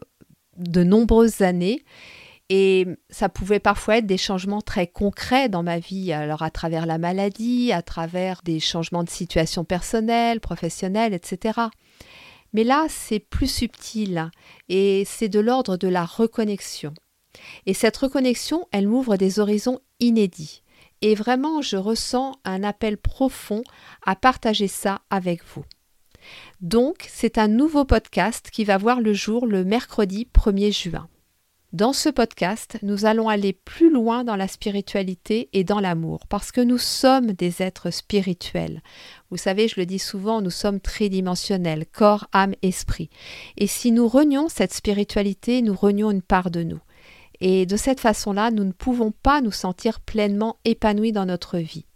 de 0.59 0.85
nombreuses 0.85 1.40
années. 1.40 1.83
Et 2.50 2.87
ça 3.09 3.31
pouvait 3.31 3.59
parfois 3.59 3.96
être 3.96 4.07
des 4.07 4.18
changements 4.18 4.61
très 4.61 4.87
concrets 4.87 5.48
dans 5.48 5.62
ma 5.62 5.79
vie, 5.79 6.12
alors 6.12 6.42
à 6.42 6.50
travers 6.50 6.85
la 6.85 6.98
maladie, 6.98 7.72
à 7.72 7.81
travers 7.81 8.42
des 8.44 8.61
changements 8.61 9.03
de 9.03 9.09
situation 9.09 9.64
personnelle, 9.64 10.40
professionnelle, 10.40 11.14
etc. 11.14 11.59
Mais 12.53 12.64
là, 12.64 12.85
c'est 12.90 13.18
plus 13.18 13.50
subtil 13.50 14.31
et 14.68 15.05
c'est 15.07 15.31
de 15.31 15.40
l'ordre 15.40 15.79
de 15.79 15.88
la 15.88 16.05
reconnexion. 16.05 16.92
Et 17.64 17.72
cette 17.72 17.96
reconnexion, 17.96 18.68
elle 18.72 18.88
m'ouvre 18.88 19.16
des 19.16 19.40
horizons 19.40 19.81
inédits. 20.00 20.62
Et 21.03 21.15
vraiment, 21.15 21.63
je 21.63 21.77
ressens 21.77 22.37
un 22.45 22.63
appel 22.63 22.97
profond 22.97 23.63
à 24.05 24.17
partager 24.17 24.69
ça 24.69 25.01
avec 25.11 25.43
vous. 25.55 25.65
Donc, 26.61 27.07
c'est 27.09 27.39
un 27.39 27.49
nouveau 27.49 27.85
podcast 27.85 28.51
qui 28.51 28.65
va 28.65 28.77
voir 28.77 29.01
le 29.01 29.15
jour 29.15 29.47
le 29.47 29.65
mercredi 29.65 30.29
1er 30.35 30.73
juin. 30.73 31.09
Dans 31.73 31.93
ce 31.93 32.09
podcast, 32.09 32.79
nous 32.83 33.05
allons 33.05 33.29
aller 33.29 33.53
plus 33.53 33.93
loin 33.93 34.25
dans 34.25 34.35
la 34.35 34.49
spiritualité 34.49 35.49
et 35.53 35.63
dans 35.63 35.79
l'amour, 35.79 36.27
parce 36.29 36.51
que 36.51 36.61
nous 36.61 36.79
sommes 36.79 37.33
des 37.33 37.63
êtres 37.63 37.93
spirituels. 37.93 38.83
Vous 39.31 39.37
savez, 39.37 39.69
je 39.69 39.79
le 39.79 39.87
dis 39.87 40.01
souvent, 40.01 40.43
nous 40.43 40.51
sommes 40.51 40.81
tridimensionnels, 40.81 41.87
corps, 41.87 42.27
âme, 42.33 42.55
esprit. 42.63 43.09
Et 43.57 43.69
si 43.69 43.93
nous 43.93 44.09
renions 44.09 44.49
cette 44.49 44.75
spiritualité, 44.75 45.63
nous 45.63 45.77
renions 45.77 46.11
une 46.11 46.23
part 46.23 46.51
de 46.51 46.65
nous. 46.65 46.81
Et 47.40 47.66
de 47.66 47.76
cette 47.76 48.00
façon-là, 48.00 48.50
nous 48.50 48.64
ne 48.64 48.72
pouvons 48.72 49.12
pas 49.12 49.40
nous 49.40 49.53
sentir 49.53 50.00
pleinement 50.00 50.59
épanouis 50.64 51.12
dans 51.12 51.26
notre 51.26 51.59
vie. 51.59 51.87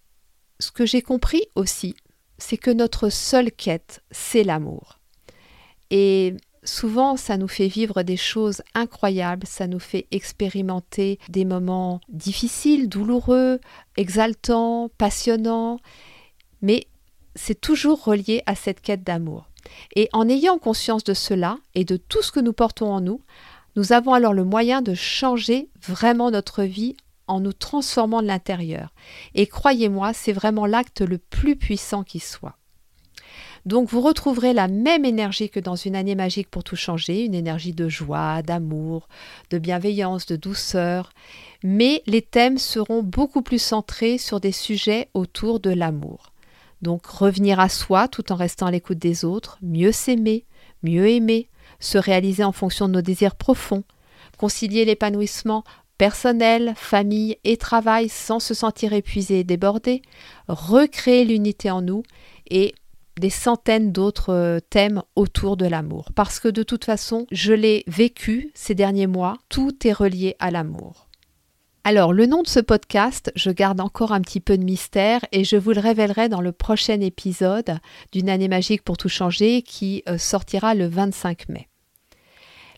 Ce 0.60 0.70
que 0.70 0.86
j'ai 0.86 1.02
compris 1.02 1.42
aussi, 1.54 1.94
c'est 2.38 2.56
que 2.56 2.70
notre 2.70 3.10
seule 3.10 3.52
quête, 3.52 4.02
c'est 4.10 4.44
l'amour. 4.44 5.00
Et 5.90 6.34
souvent, 6.64 7.16
ça 7.16 7.36
nous 7.36 7.48
fait 7.48 7.68
vivre 7.68 8.02
des 8.02 8.16
choses 8.16 8.62
incroyables, 8.74 9.46
ça 9.46 9.66
nous 9.66 9.78
fait 9.78 10.06
expérimenter 10.10 11.18
des 11.28 11.44
moments 11.44 12.00
difficiles, 12.08 12.88
douloureux, 12.88 13.60
exaltants, 13.96 14.90
passionnants, 14.96 15.78
mais 16.62 16.86
c'est 17.36 17.60
toujours 17.60 18.04
relié 18.04 18.42
à 18.46 18.54
cette 18.54 18.80
quête 18.80 19.02
d'amour. 19.02 19.50
Et 19.96 20.08
en 20.12 20.28
ayant 20.28 20.58
conscience 20.58 21.04
de 21.04 21.14
cela 21.14 21.58
et 21.74 21.84
de 21.84 21.96
tout 21.96 22.22
ce 22.22 22.32
que 22.32 22.40
nous 22.40 22.52
portons 22.52 22.92
en 22.92 23.00
nous, 23.00 23.20
nous 23.76 23.92
avons 23.92 24.12
alors 24.12 24.32
le 24.32 24.44
moyen 24.44 24.82
de 24.82 24.94
changer 24.94 25.68
vraiment 25.86 26.30
notre 26.30 26.62
vie 26.62 26.96
en 27.26 27.40
nous 27.40 27.52
transformant 27.52 28.22
de 28.22 28.26
l'intérieur. 28.26 28.92
Et 29.34 29.46
croyez-moi, 29.46 30.12
c'est 30.12 30.32
vraiment 30.32 30.66
l'acte 30.66 31.00
le 31.00 31.18
plus 31.18 31.56
puissant 31.56 32.04
qui 32.04 32.20
soit. 32.20 32.56
Donc 33.66 33.88
vous 33.88 34.02
retrouverez 34.02 34.52
la 34.52 34.68
même 34.68 35.06
énergie 35.06 35.48
que 35.48 35.58
dans 35.58 35.74
une 35.74 35.96
année 35.96 36.14
magique 36.14 36.50
pour 36.50 36.64
tout 36.64 36.76
changer, 36.76 37.24
une 37.24 37.34
énergie 37.34 37.72
de 37.72 37.88
joie, 37.88 38.42
d'amour, 38.42 39.08
de 39.50 39.58
bienveillance, 39.58 40.26
de 40.26 40.36
douceur, 40.36 41.12
mais 41.62 42.02
les 42.06 42.20
thèmes 42.20 42.58
seront 42.58 43.02
beaucoup 43.02 43.40
plus 43.40 43.60
centrés 43.60 44.18
sur 44.18 44.38
des 44.38 44.52
sujets 44.52 45.08
autour 45.14 45.60
de 45.60 45.70
l'amour. 45.70 46.32
Donc 46.82 47.06
revenir 47.06 47.58
à 47.58 47.70
soi 47.70 48.06
tout 48.06 48.32
en 48.32 48.36
restant 48.36 48.66
à 48.66 48.70
l'écoute 48.70 48.98
des 48.98 49.24
autres, 49.24 49.56
mieux 49.62 49.92
s'aimer, 49.92 50.44
mieux 50.82 51.08
aimer, 51.08 51.48
se 51.84 51.98
réaliser 51.98 52.44
en 52.44 52.52
fonction 52.52 52.88
de 52.88 52.94
nos 52.94 53.02
désirs 53.02 53.36
profonds, 53.36 53.84
concilier 54.38 54.84
l'épanouissement 54.84 55.64
personnel, 55.98 56.74
famille 56.76 57.36
et 57.44 57.56
travail 57.56 58.08
sans 58.08 58.40
se 58.40 58.54
sentir 58.54 58.92
épuisé 58.92 59.40
et 59.40 59.44
débordé, 59.44 60.02
recréer 60.48 61.24
l'unité 61.24 61.70
en 61.70 61.82
nous 61.82 62.02
et 62.50 62.74
des 63.20 63.30
centaines 63.30 63.92
d'autres 63.92 64.32
euh, 64.32 64.58
thèmes 64.60 65.02
autour 65.14 65.56
de 65.56 65.66
l'amour. 65.66 66.10
Parce 66.14 66.40
que 66.40 66.48
de 66.48 66.64
toute 66.64 66.84
façon, 66.84 67.26
je 67.30 67.52
l'ai 67.52 67.84
vécu 67.86 68.50
ces 68.54 68.74
derniers 68.74 69.06
mois, 69.06 69.36
tout 69.48 69.86
est 69.86 69.92
relié 69.92 70.34
à 70.40 70.50
l'amour. 70.50 71.08
Alors, 71.86 72.14
le 72.14 72.26
nom 72.26 72.42
de 72.42 72.48
ce 72.48 72.60
podcast, 72.60 73.30
je 73.36 73.50
garde 73.50 73.80
encore 73.80 74.12
un 74.12 74.22
petit 74.22 74.40
peu 74.40 74.56
de 74.56 74.64
mystère 74.64 75.20
et 75.32 75.44
je 75.44 75.56
vous 75.56 75.72
le 75.72 75.80
révélerai 75.80 76.30
dans 76.30 76.40
le 76.40 76.50
prochain 76.50 77.00
épisode 77.00 77.78
d'une 78.10 78.30
année 78.30 78.48
magique 78.48 78.82
pour 78.82 78.96
tout 78.96 79.10
changer 79.10 79.60
qui 79.60 80.02
euh, 80.08 80.16
sortira 80.16 80.74
le 80.74 80.86
25 80.86 81.50
mai. 81.50 81.68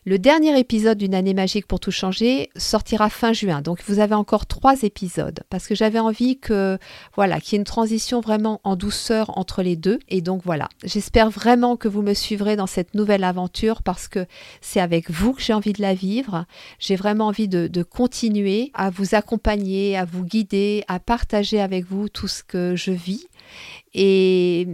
Le 0.07 0.17
dernier 0.17 0.57
épisode 0.57 0.97
d'une 0.97 1.13
année 1.13 1.33
magique 1.33 1.67
pour 1.67 1.81
tout 1.81 1.91
changer 1.91 2.49
sortira 2.55 3.09
fin 3.09 3.33
juin. 3.33 3.61
Donc 3.61 3.83
vous 3.87 3.99
avez 3.99 4.15
encore 4.15 4.45
trois 4.45 4.83
épisodes 4.83 5.41
parce 5.49 5.67
que 5.67 5.75
j'avais 5.75 5.99
envie 5.99 6.39
que 6.39 6.77
voilà 7.17 7.41
qu'il 7.41 7.51
y 7.51 7.55
ait 7.55 7.59
une 7.59 7.65
transition 7.65 8.21
vraiment 8.21 8.61
en 8.63 8.77
douceur 8.77 9.37
entre 9.37 9.61
les 9.63 9.75
deux. 9.75 9.99
Et 10.07 10.21
donc 10.21 10.43
voilà, 10.45 10.69
j'espère 10.85 11.29
vraiment 11.29 11.75
que 11.75 11.89
vous 11.89 12.03
me 12.03 12.13
suivrez 12.13 12.55
dans 12.55 12.67
cette 12.67 12.95
nouvelle 12.95 13.25
aventure 13.25 13.83
parce 13.83 14.07
que 14.07 14.25
c'est 14.61 14.79
avec 14.79 15.11
vous 15.11 15.33
que 15.33 15.41
j'ai 15.41 15.51
envie 15.51 15.73
de 15.73 15.81
la 15.81 15.93
vivre. 15.93 16.45
J'ai 16.79 16.95
vraiment 16.95 17.27
envie 17.27 17.49
de, 17.49 17.83
continuer 17.83 18.71
à 18.75 18.89
vous 18.89 19.13
accompagner, 19.13 19.97
à 19.97 20.05
vous 20.05 20.23
guider, 20.23 20.85
à 20.87 21.01
partager 21.01 21.59
avec 21.59 21.83
vous 21.83 22.07
tout 22.07 22.29
ce 22.29 22.43
que 22.43 22.77
je 22.77 22.91
vis. 22.91 23.27
Et 23.93 24.69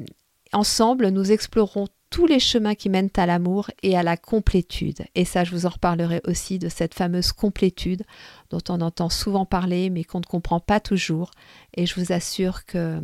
ensemble, 0.52 1.08
nous 1.08 1.32
explorerons 1.32 1.88
tous 2.14 2.28
les 2.28 2.40
chemins 2.40 2.76
qui 2.76 2.90
mènent 2.90 3.10
à 3.18 3.26
l'amour 3.26 3.72
et 3.82 3.98
à 3.98 4.04
la 4.04 4.18
complétude. 4.18 5.04
Et 5.16 5.26
ça, 5.26 5.44
je 5.44 5.50
vous 5.50 5.66
en 5.66 5.70
reparlerai 5.70 6.22
aussi 6.28 6.60
de 6.60 6.70
cette 6.70 6.94
fameuse 6.94 7.32
complétude 7.32 8.04
dont 8.52 8.62
on 8.70 8.82
entend 8.82 9.10
souvent 9.10 9.48
parler 9.48 9.90
mais 9.90 10.04
qu'on 10.04 10.20
ne 10.20 10.26
comprend 10.26 10.60
pas 10.60 10.80
toujours. 10.80 11.32
Et 11.74 11.88
je 11.88 12.00
vous 12.00 12.12
assure 12.12 12.66
que 12.66 13.02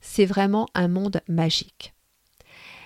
c'est 0.00 0.24
vraiment 0.24 0.66
un 0.74 0.88
monde 0.88 1.20
magique. 1.28 1.92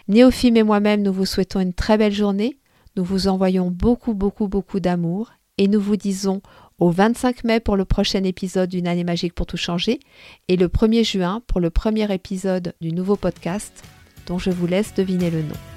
Néophime 0.08 0.56
et 0.56 0.64
moi-même, 0.64 1.00
nous 1.00 1.12
vous 1.12 1.26
souhaitons 1.26 1.60
une 1.60 1.74
très 1.74 1.96
belle 1.96 2.12
journée. 2.12 2.58
Nous 2.96 3.04
vous 3.04 3.28
envoyons 3.28 3.70
beaucoup, 3.70 4.14
beaucoup, 4.14 4.48
beaucoup 4.48 4.80
d'amour 4.80 5.30
et 5.58 5.68
nous 5.68 5.80
vous 5.80 5.96
disons 5.96 6.42
au 6.80 6.90
25 6.90 7.44
mai 7.44 7.60
pour 7.60 7.76
le 7.76 7.84
prochain 7.84 8.24
épisode 8.24 8.70
d'une 8.70 8.88
année 8.88 9.04
magique 9.04 9.34
pour 9.34 9.46
tout 9.46 9.56
changer 9.56 10.00
et 10.48 10.56
le 10.56 10.66
1er 10.66 11.04
juin 11.04 11.40
pour 11.46 11.60
le 11.60 11.70
premier 11.70 12.12
épisode 12.12 12.74
du 12.80 12.90
nouveau 12.90 13.14
podcast 13.14 13.84
dont 14.26 14.38
je 14.38 14.50
vous 14.50 14.66
laisse 14.66 14.94
deviner 14.94 15.30
le 15.30 15.42
nom. 15.42 15.71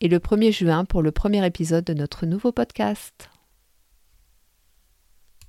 Et 0.00 0.08
le 0.08 0.18
1er 0.18 0.52
juin 0.52 0.84
pour 0.84 1.02
le 1.02 1.12
premier 1.12 1.44
épisode 1.46 1.84
de 1.84 1.94
notre 1.94 2.26
nouveau 2.26 2.52
podcast. 2.52 3.30